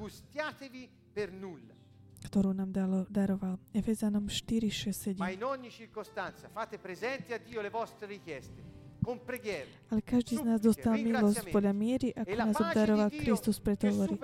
ktorú 2.22 2.50
nám 2.52 2.70
dalo, 2.70 3.06
daroval. 3.08 3.56
Efezanom 3.72 4.28
4, 4.28 4.68
6, 4.68 5.16
7. 5.16 5.24
Ale 9.90 10.00
každý 10.06 10.38
z 10.38 10.44
nás 10.46 10.62
dostal 10.62 10.94
milosť 10.94 11.50
podľa 11.50 11.74
miery, 11.74 12.14
ako 12.14 12.34
nás 12.38 12.54
obdaroval 12.54 13.10
Kristus, 13.10 13.58
preto 13.58 13.90
hovorí. 13.90 14.14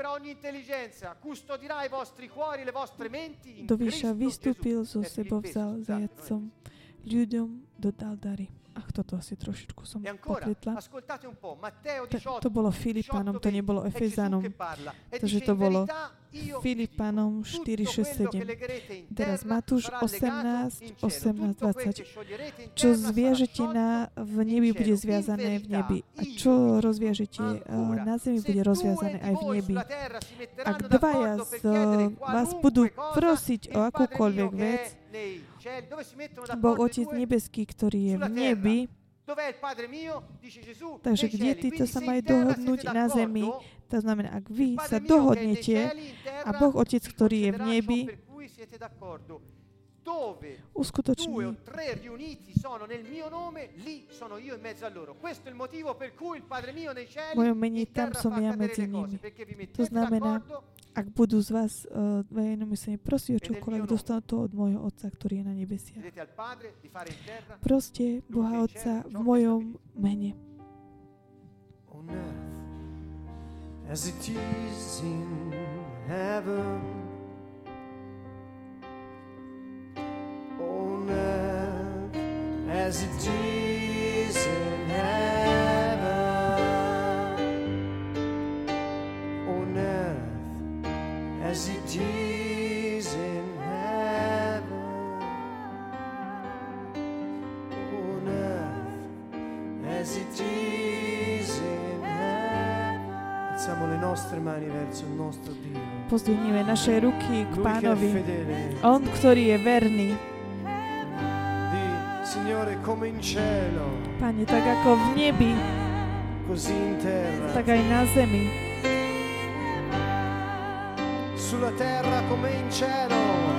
Do 3.67 3.77
výša 3.77 4.11
vystúpil, 4.15 4.87
zo 4.87 5.03
sebou 5.03 5.43
vzal 5.43 5.83
zajacom, 5.83 6.51
ľuďom 7.03 7.49
dodal 7.75 8.15
dary. 8.15 8.47
Ach, 8.79 8.87
toto 8.95 9.19
asi 9.19 9.35
trošičku 9.35 9.83
som 9.83 9.99
e 10.07 10.15
pokrytla. 10.15 10.79
To 12.39 12.51
bolo 12.51 12.71
Filipanom, 12.71 13.43
to 13.43 13.51
nebolo 13.51 13.83
Efezanom. 13.83 14.47
Takže 15.11 15.39
to 15.43 15.59
bolo 15.59 15.83
Filipanom 16.35 17.41
4, 17.41 17.89
6, 17.89 18.29
7. 18.29 18.45
Teraz 19.17 19.49
Matúš 19.49 19.89
18, 19.89 21.01
18, 21.01 21.57
20. 21.57 22.77
Čo 22.77 22.89
zviažete 22.93 23.65
na, 23.65 24.13
v 24.13 24.45
nebi, 24.45 24.77
bude 24.77 24.93
zviazané 24.93 25.57
v 25.65 25.67
nebi. 25.73 25.99
A 26.21 26.23
čo 26.37 26.85
rozviažete 26.85 27.65
na 28.05 28.21
zemi, 28.21 28.45
bude 28.45 28.61
rozviazané 28.61 29.19
aj 29.25 29.35
v 29.41 29.45
nebi. 29.57 29.77
Ak 30.69 30.79
dvaja 30.85 31.33
z 31.49 31.65
vás 32.21 32.51
budú 32.61 32.93
prosiť 32.93 33.73
o 33.73 33.89
akúkoľvek 33.89 34.51
vec, 34.53 34.85
Boh 36.61 36.77
Otec 36.77 37.09
nebeský, 37.11 37.65
ktorý 37.65 38.01
je 38.13 38.17
v 38.21 38.29
nebi, 38.29 38.79
Takže 41.03 41.27
kde 41.29 41.51
títo 41.55 41.85
sa 41.85 42.01
majú 42.01 42.21
dohodnúť 42.25 42.81
na 42.93 43.05
zemi? 43.13 43.49
To 43.89 43.97
znamená, 44.01 44.37
ak 44.37 44.47
vy 44.49 44.77
sa 44.85 45.01
dohodnete 45.01 45.93
a 46.45 46.51
Boh 46.57 46.73
Otec, 46.77 47.05
ktorý 47.05 47.49
je 47.49 47.51
v 47.53 47.61
nebi, 47.61 48.01
uskutoční. 50.73 51.37
V 57.33 57.37
mojom 57.37 57.59
mení 57.59 57.85
tam 57.93 58.09
som 58.17 58.33
ja 58.41 58.53
medzi 58.57 58.89
nimi. 58.89 59.21
To 59.77 59.85
znamená, 59.85 60.41
ak 60.95 61.07
budú 61.15 61.39
z 61.41 61.51
vás 61.53 61.73
uh, 61.87 62.25
dve 62.27 62.57
jednomyslne 62.57 62.97
prosiť 63.01 63.33
o 63.37 63.41
čokoľvek, 63.41 63.83
dostanú 63.87 64.23
to 64.25 64.37
od 64.45 64.53
môjho 64.53 64.81
Otca, 64.83 65.09
ktorý 65.11 65.41
je 65.41 65.45
na 65.45 65.55
nebesiach. 65.55 66.05
Proste 67.61 68.25
Boha 68.27 68.65
Otca 68.65 69.05
v 69.07 69.19
mojom 69.19 69.63
mene. 69.95 70.35
As 73.89 74.05
it 74.07 74.21
is 74.29 75.01
in 75.01 75.57
heaven 76.07 76.81
On 80.61 81.09
earth 81.09 82.17
as 82.69 83.03
it 83.03 83.29
is 83.29 83.58
Pozdvihnime 106.09 106.65
naše 106.65 107.05
ruky 107.05 107.45
k 107.45 107.55
Pánovi. 107.61 108.25
On, 108.81 108.97
ktorý 109.05 109.53
je 109.53 109.57
verný. 109.61 110.11
Pane, 114.17 114.43
tak 114.49 114.65
ako 114.65 114.97
v 114.97 115.07
nebi, 115.13 115.53
tak 117.53 117.67
aj 117.69 117.81
na 117.93 118.01
zemi. 118.17 118.45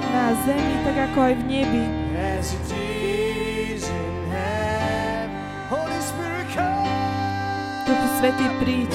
Na 0.09 0.27
zemi 0.41 0.75
tak 0.81 0.97
ako 1.13 1.19
aj 1.21 1.33
v 1.37 1.43
nebi. 1.45 1.83
Duchu 7.85 8.07
Svetý 8.17 8.47
príď. 8.57 8.93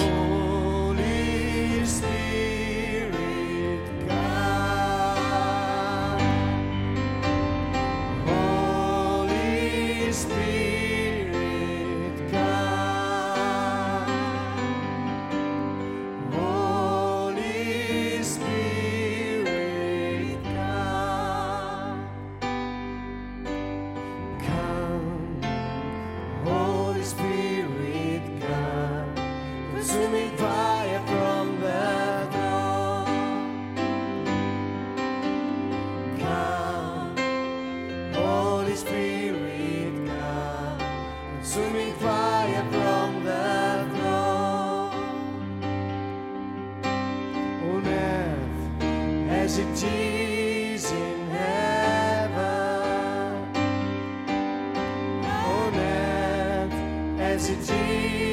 pés. 57.36 58.23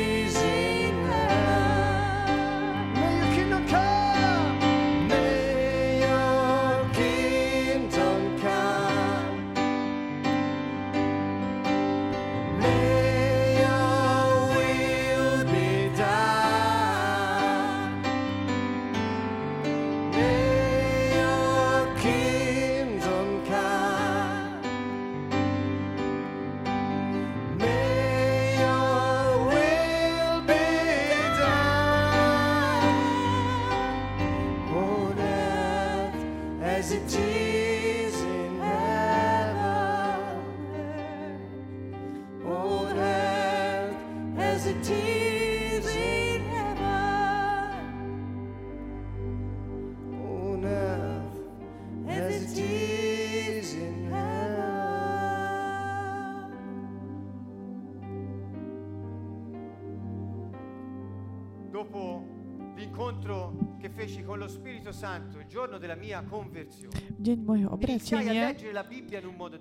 Deň 67.21 67.37
môjho 67.43 67.67
obratenia 67.69 68.55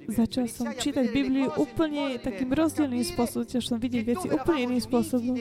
začal 0.09 0.47
som 0.47 0.67
čítať 0.73 1.05
Bibliu 1.11 1.51
úplne 1.59 2.17
takým 2.23 2.51
rozdielným 2.51 3.05
spôsobom, 3.05 3.45
začal 3.47 3.63
som 3.63 3.79
vidieť 3.83 4.03
veci 4.07 4.27
úplne 4.31 4.61
iným 4.71 4.83
spôsobom. 4.83 5.35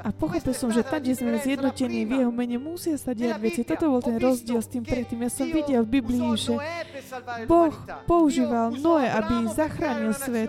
A 0.00 0.10
pochopil 0.16 0.54
som, 0.56 0.68
že 0.72 0.80
tam, 0.80 1.00
kde 1.04 1.14
sme 1.16 1.36
zjednotení 1.36 2.08
v 2.08 2.10
jeho 2.24 2.32
mene, 2.32 2.56
musia 2.56 2.96
sa 2.96 3.12
diať 3.12 3.36
veci. 3.40 3.60
Toto 3.60 3.92
bol 3.92 4.00
ten 4.00 4.16
rozdiel 4.16 4.60
s 4.64 4.68
tým 4.72 4.84
predtým. 4.84 5.20
Ja 5.26 5.30
som 5.30 5.46
videl 5.48 5.84
v 5.84 6.00
Biblii, 6.00 6.32
že 6.40 6.56
Boh 7.44 7.74
používal 8.08 8.72
Noé, 8.80 9.12
aby 9.12 9.48
zachránil 9.52 10.16
svet 10.16 10.48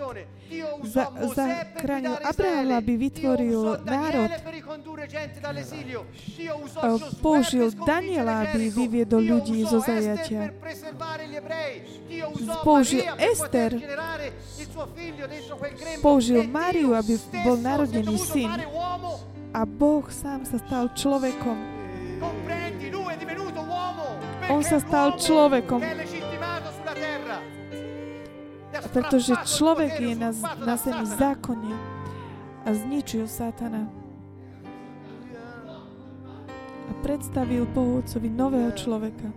za, 0.82 1.04
zachránil 1.34 2.16
Abrahama, 2.20 2.78
aby 2.78 2.92
vytvoril 2.96 3.80
národ. 3.86 4.30
Použil 7.22 7.72
Daniela, 7.86 8.46
aby 8.48 8.68
vyviedol 8.68 9.22
ľudí 9.22 9.64
zo 9.64 9.80
zajatia. 9.80 10.52
Použil 12.66 13.04
Ester. 13.18 13.78
Použil 16.04 16.44
Máriu, 16.48 16.92
aby 16.96 17.16
bol 17.44 17.56
narodený 17.58 18.16
syn. 18.18 18.50
A 19.52 19.68
Boh 19.68 20.08
sám 20.08 20.48
sa 20.48 20.56
stal 20.56 20.88
človekom. 20.96 21.56
On 24.50 24.60
sa 24.60 24.78
stal 24.82 25.16
človekom 25.16 25.80
pretože 28.90 29.38
človek 29.46 29.92
je 30.02 30.14
na, 30.18 30.30
na 30.58 30.74
zemi 30.74 31.06
zákonne 31.06 31.76
a 32.66 32.68
zničil 32.74 33.30
Satana. 33.30 33.86
A 36.90 36.92
predstavil 37.06 37.62
Bohovcovi 37.70 38.26
nového 38.26 38.74
človeka. 38.74 39.30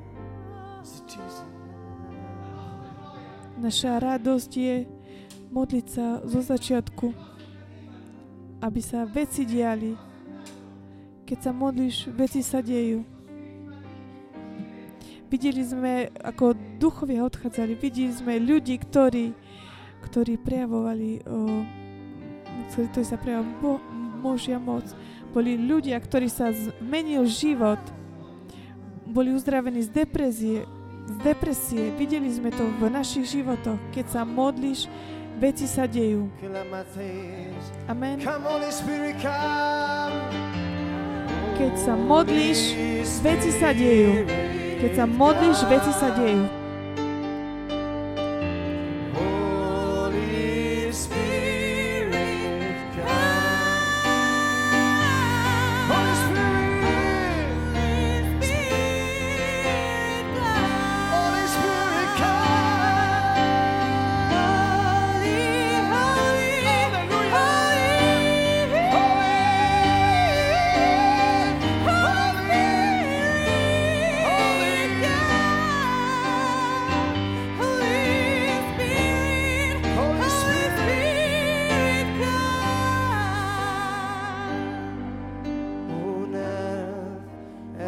Naša 3.56 4.02
radosť 4.02 4.52
je 4.58 4.76
modliť 5.50 5.86
sa 5.88 6.20
zo 6.28 6.42
začiatku, 6.44 7.08
aby 8.62 8.82
sa 8.84 9.08
veci 9.08 9.48
diali. 9.48 9.96
Keď 11.26 11.38
sa 11.42 11.52
modlíš, 11.56 12.12
veci 12.14 12.46
sa 12.46 12.62
dejú. 12.62 13.15
Videli 15.26 15.66
sme, 15.66 16.14
ako 16.22 16.54
duchovia 16.78 17.26
odchádzali. 17.26 17.74
Videli 17.74 18.14
sme 18.14 18.38
ľudí, 18.38 18.78
ktorí, 18.78 19.34
ktorí 20.06 20.38
prejavovali, 20.38 21.26
o, 21.26 21.66
ktorí 22.70 23.06
sa 23.06 23.18
prejavovali 23.18 23.58
Bo, 23.58 23.82
Božia 24.22 24.62
moc. 24.62 24.86
Boli 25.34 25.58
ľudia, 25.58 25.98
ktorí 25.98 26.30
sa 26.30 26.54
zmenil 26.54 27.26
život. 27.26 27.82
Boli 29.06 29.34
uzdravení 29.34 29.82
z 29.82 29.90
depresie, 29.92 30.66
z 31.06 31.16
depresie. 31.22 31.94
Videli 31.98 32.30
sme 32.30 32.54
to 32.54 32.66
v 32.82 32.90
našich 32.90 33.26
životoch. 33.30 33.78
Keď 33.94 34.06
sa 34.10 34.22
modlíš, 34.26 34.90
veci 35.42 35.66
sa 35.66 35.90
dejú. 35.90 36.30
Amen. 37.90 38.18
Keď 41.56 41.74
sa 41.78 41.94
modlíš, 41.98 42.60
veci 43.26 43.50
sa 43.54 43.74
dejú. 43.74 44.26
Keď 44.86 45.02
sa 45.02 45.10
modlíš, 45.10 45.66
veci 45.66 45.90
sa 45.98 46.14
dejú. 46.14 46.46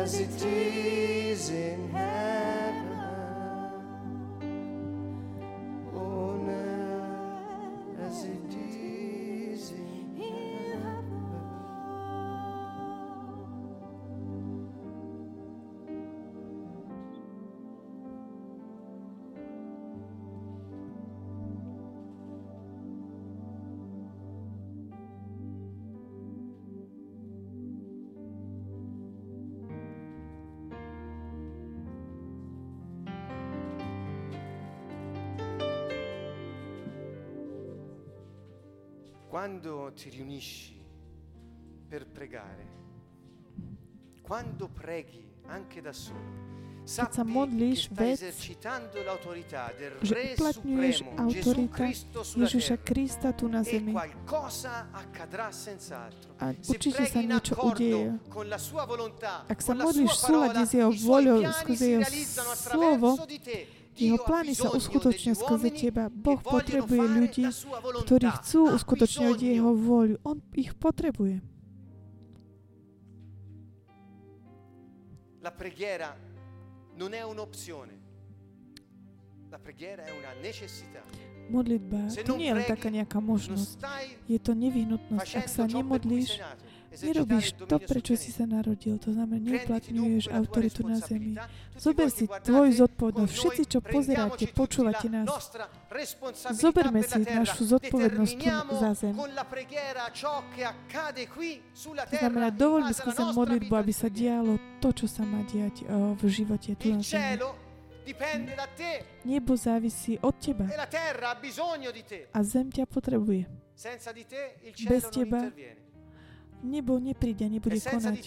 as 0.07 0.21
it 0.21 0.45
is 0.45 1.49
in 1.49 1.89
heaven. 1.89 2.16
Quando 39.37 39.93
ti 39.93 40.09
riunisci 40.09 40.73
per 41.87 42.07
pregare, 42.07 42.65
quando 44.23 44.67
preghi 44.67 45.29
anche 45.45 45.79
da 45.79 45.93
solo, 45.93 46.81
keď 46.81 47.13
sa 47.13 47.21
modlíš, 47.21 47.93
vec, 47.93 48.17
že 50.01 50.33
uplatňuješ 50.33 50.97
autorita 51.21 51.85
Ježiša 52.33 52.81
Krista 52.81 53.29
tu 53.37 53.45
na 53.45 53.61
zemi. 53.61 53.93
A 53.93 54.09
určite 56.57 57.05
sa 57.05 57.21
niečo 57.21 57.53
udeje. 57.61 58.17
Ak 59.53 59.61
sa 59.61 59.77
modlíš 59.77 60.17
v 60.17 60.19
súlade 60.33 60.65
s 60.65 60.73
jeho 60.73 60.89
voľou, 60.89 61.45
skrze 61.61 61.85
jeho 61.93 62.09
slovo, 62.57 63.21
jeho 63.97 64.19
plány 64.21 64.53
sa 64.53 64.69
uskutočnia 64.71 65.33
skrze 65.33 65.69
teba. 65.73 66.07
Boh 66.13 66.39
potrebuje 66.39 67.03
ľudí, 67.03 67.45
ktorí 68.05 68.27
chcú 68.41 68.77
uskutočňovať 68.77 69.39
jeho 69.41 69.71
voľu. 69.73 70.15
On 70.23 70.37
ich 70.53 70.77
potrebuje. 70.77 71.41
La 75.41 75.51
preghiera 75.51 76.11
non 76.97 77.13
è 77.13 77.23
un'opzione. 77.23 77.93
La 79.49 79.59
preghiera 79.59 80.03
è 80.03 80.11
una 80.11 80.33
necessità. 80.43 80.99
Modlitba 81.47 82.11
to 82.27 82.35
nie 82.35 82.51
je 82.51 82.55
len 82.59 82.67
taká 82.67 82.91
nejaká 82.91 83.23
možnosť. 83.23 83.79
Je 84.27 84.35
to 84.35 84.51
nevyhnutnosť. 84.51 85.31
Ak 85.39 85.47
sa 85.47 85.63
nemodlíš, 85.63 86.43
Nerobíš 86.97 87.53
to, 87.69 87.77
prečo 87.77 88.17
si 88.17 88.33
sa 88.33 88.49
narodil. 88.49 88.97
To 88.97 89.13
znamená, 89.13 89.37
neuplatňuješ 89.37 90.33
autoritu 90.33 90.81
na 90.81 90.97
zemi. 90.97 91.37
Zober 91.77 92.09
si 92.09 92.25
tvoju 92.25 92.73
zodpovednosť. 92.73 93.33
Všetci, 93.33 93.63
čo 93.69 93.79
pozeráte, 93.85 94.45
počúvate 94.49 95.05
nás. 95.11 95.29
Zoberme 96.57 97.05
si 97.05 97.21
našu 97.21 97.69
zodpovednosť 97.69 98.39
za 98.73 98.91
zem. 98.97 99.13
To 102.07 102.17
znamená, 102.17 102.49
dovoľme 102.49 102.93
skrze 102.93 103.23
modlitbu, 103.35 103.73
aby 103.77 103.93
sa 103.93 104.09
dialo 104.09 104.57
to, 104.81 104.89
čo 104.89 105.05
sa 105.05 105.21
má 105.21 105.45
diať 105.45 105.85
v 106.17 106.23
živote 106.25 106.73
tu 106.77 106.97
na 106.97 107.05
zemi. 107.05 107.37
Nebo 109.27 109.59
závisí 109.59 110.15
od 110.23 110.31
teba. 110.39 110.63
A 112.31 112.39
zem 112.39 112.71
ťa 112.71 112.87
potrebuje. 112.87 113.45
Bez 114.87 115.03
teba 115.13 115.53
nebo 116.63 116.99
nepríde, 116.99 117.45
nebude 117.49 117.77
konať. 117.81 118.17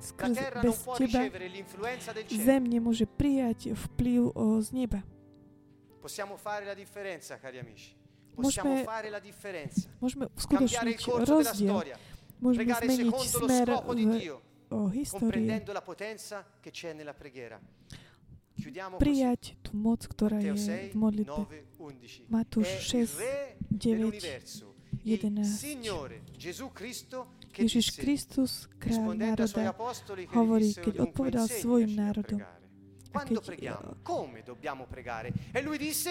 Skrze, 0.00 0.44
bez 0.62 0.76
teba 0.96 1.20
zem 2.30 2.62
nemôže 2.64 3.04
prijať 3.04 3.74
vplyv 3.74 4.32
z 4.62 4.68
neba. 4.72 5.00
Possiamo 6.00 6.40
fare 6.40 6.64
la 6.64 6.74
differenza, 6.74 7.36
cari 7.36 7.60
amici. 7.60 7.92
Possiamo 8.32 8.72
fare 8.84 9.12
la 9.12 9.20
differenza. 9.20 9.84
Môžeme 10.00 10.32
uskutočniť 10.32 10.98
rozdiel. 11.28 11.76
Môžeme 12.40 12.72
zmeniť 12.72 13.16
smer 13.20 13.66
v, 13.84 14.40
o 14.72 14.88
histórii. 14.88 15.44
Prijať 18.96 19.42
tú 19.60 19.70
moc, 19.76 20.00
ktorá 20.08 20.40
je 20.40 20.52
v 20.56 20.96
modlitbe. 20.96 21.42
Matúš 22.32 22.68
6, 22.88 23.20
9 23.68 24.80
11. 25.04 25.44
Ježiš 27.56 27.98
Kristus, 27.98 28.70
kráľ 28.78 29.18
národa, 29.18 29.74
hovorí, 30.34 30.70
keď 30.74 30.94
odpovedal 31.10 31.46
svojim 31.50 31.98
národom, 31.98 32.40
a 33.10 33.26
keď, 33.26 33.42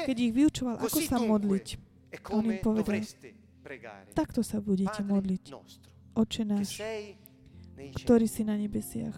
keď 0.04 0.18
ich 0.20 0.34
vyučoval, 0.36 0.76
ako 0.84 1.00
sa 1.00 1.18
modliť, 1.24 1.68
on 2.36 2.44
im 2.44 2.60
povedal, 2.60 3.00
takto 4.12 4.44
sa 4.44 4.60
budete 4.60 5.00
modliť. 5.08 5.44
Oče 6.20 6.44
náš, 6.44 6.84
ktorý 8.04 8.28
si 8.28 8.44
na 8.44 8.60
nebesiach, 8.60 9.16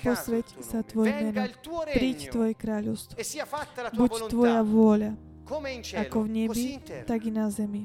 posveď 0.00 0.46
sa 0.64 0.80
Tvoj 0.80 1.12
meno, 1.12 1.44
príď 1.92 2.32
Tvoje 2.32 2.54
kráľovstvo, 2.56 3.20
buď 3.92 4.10
Tvoja 4.32 4.64
vôľa, 4.64 5.12
ako 6.08 6.18
v 6.24 6.28
nebi, 6.32 6.80
tak 7.04 7.28
i 7.28 7.30
na 7.30 7.52
zemi. 7.52 7.84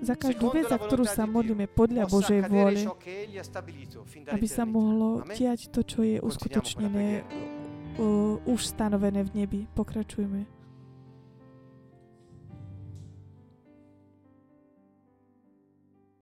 Za 0.00 0.14
každú 0.16 0.46
vec, 0.52 0.64
za 0.68 0.78
ktorú 0.80 1.04
sa 1.04 1.24
modlíme 1.28 1.68
podľa 1.68 2.04
Božej 2.08 2.40
vôle, 2.48 2.84
aby 4.28 4.46
sa 4.48 4.64
mohlo 4.64 5.24
diať 5.32 5.68
to, 5.72 5.84
čo 5.84 6.00
je 6.04 6.18
uskutočnené, 6.20 7.24
už 8.44 8.60
stanovené 8.60 9.24
v 9.28 9.30
nebi. 9.44 9.60
Pokračujme. 9.76 10.59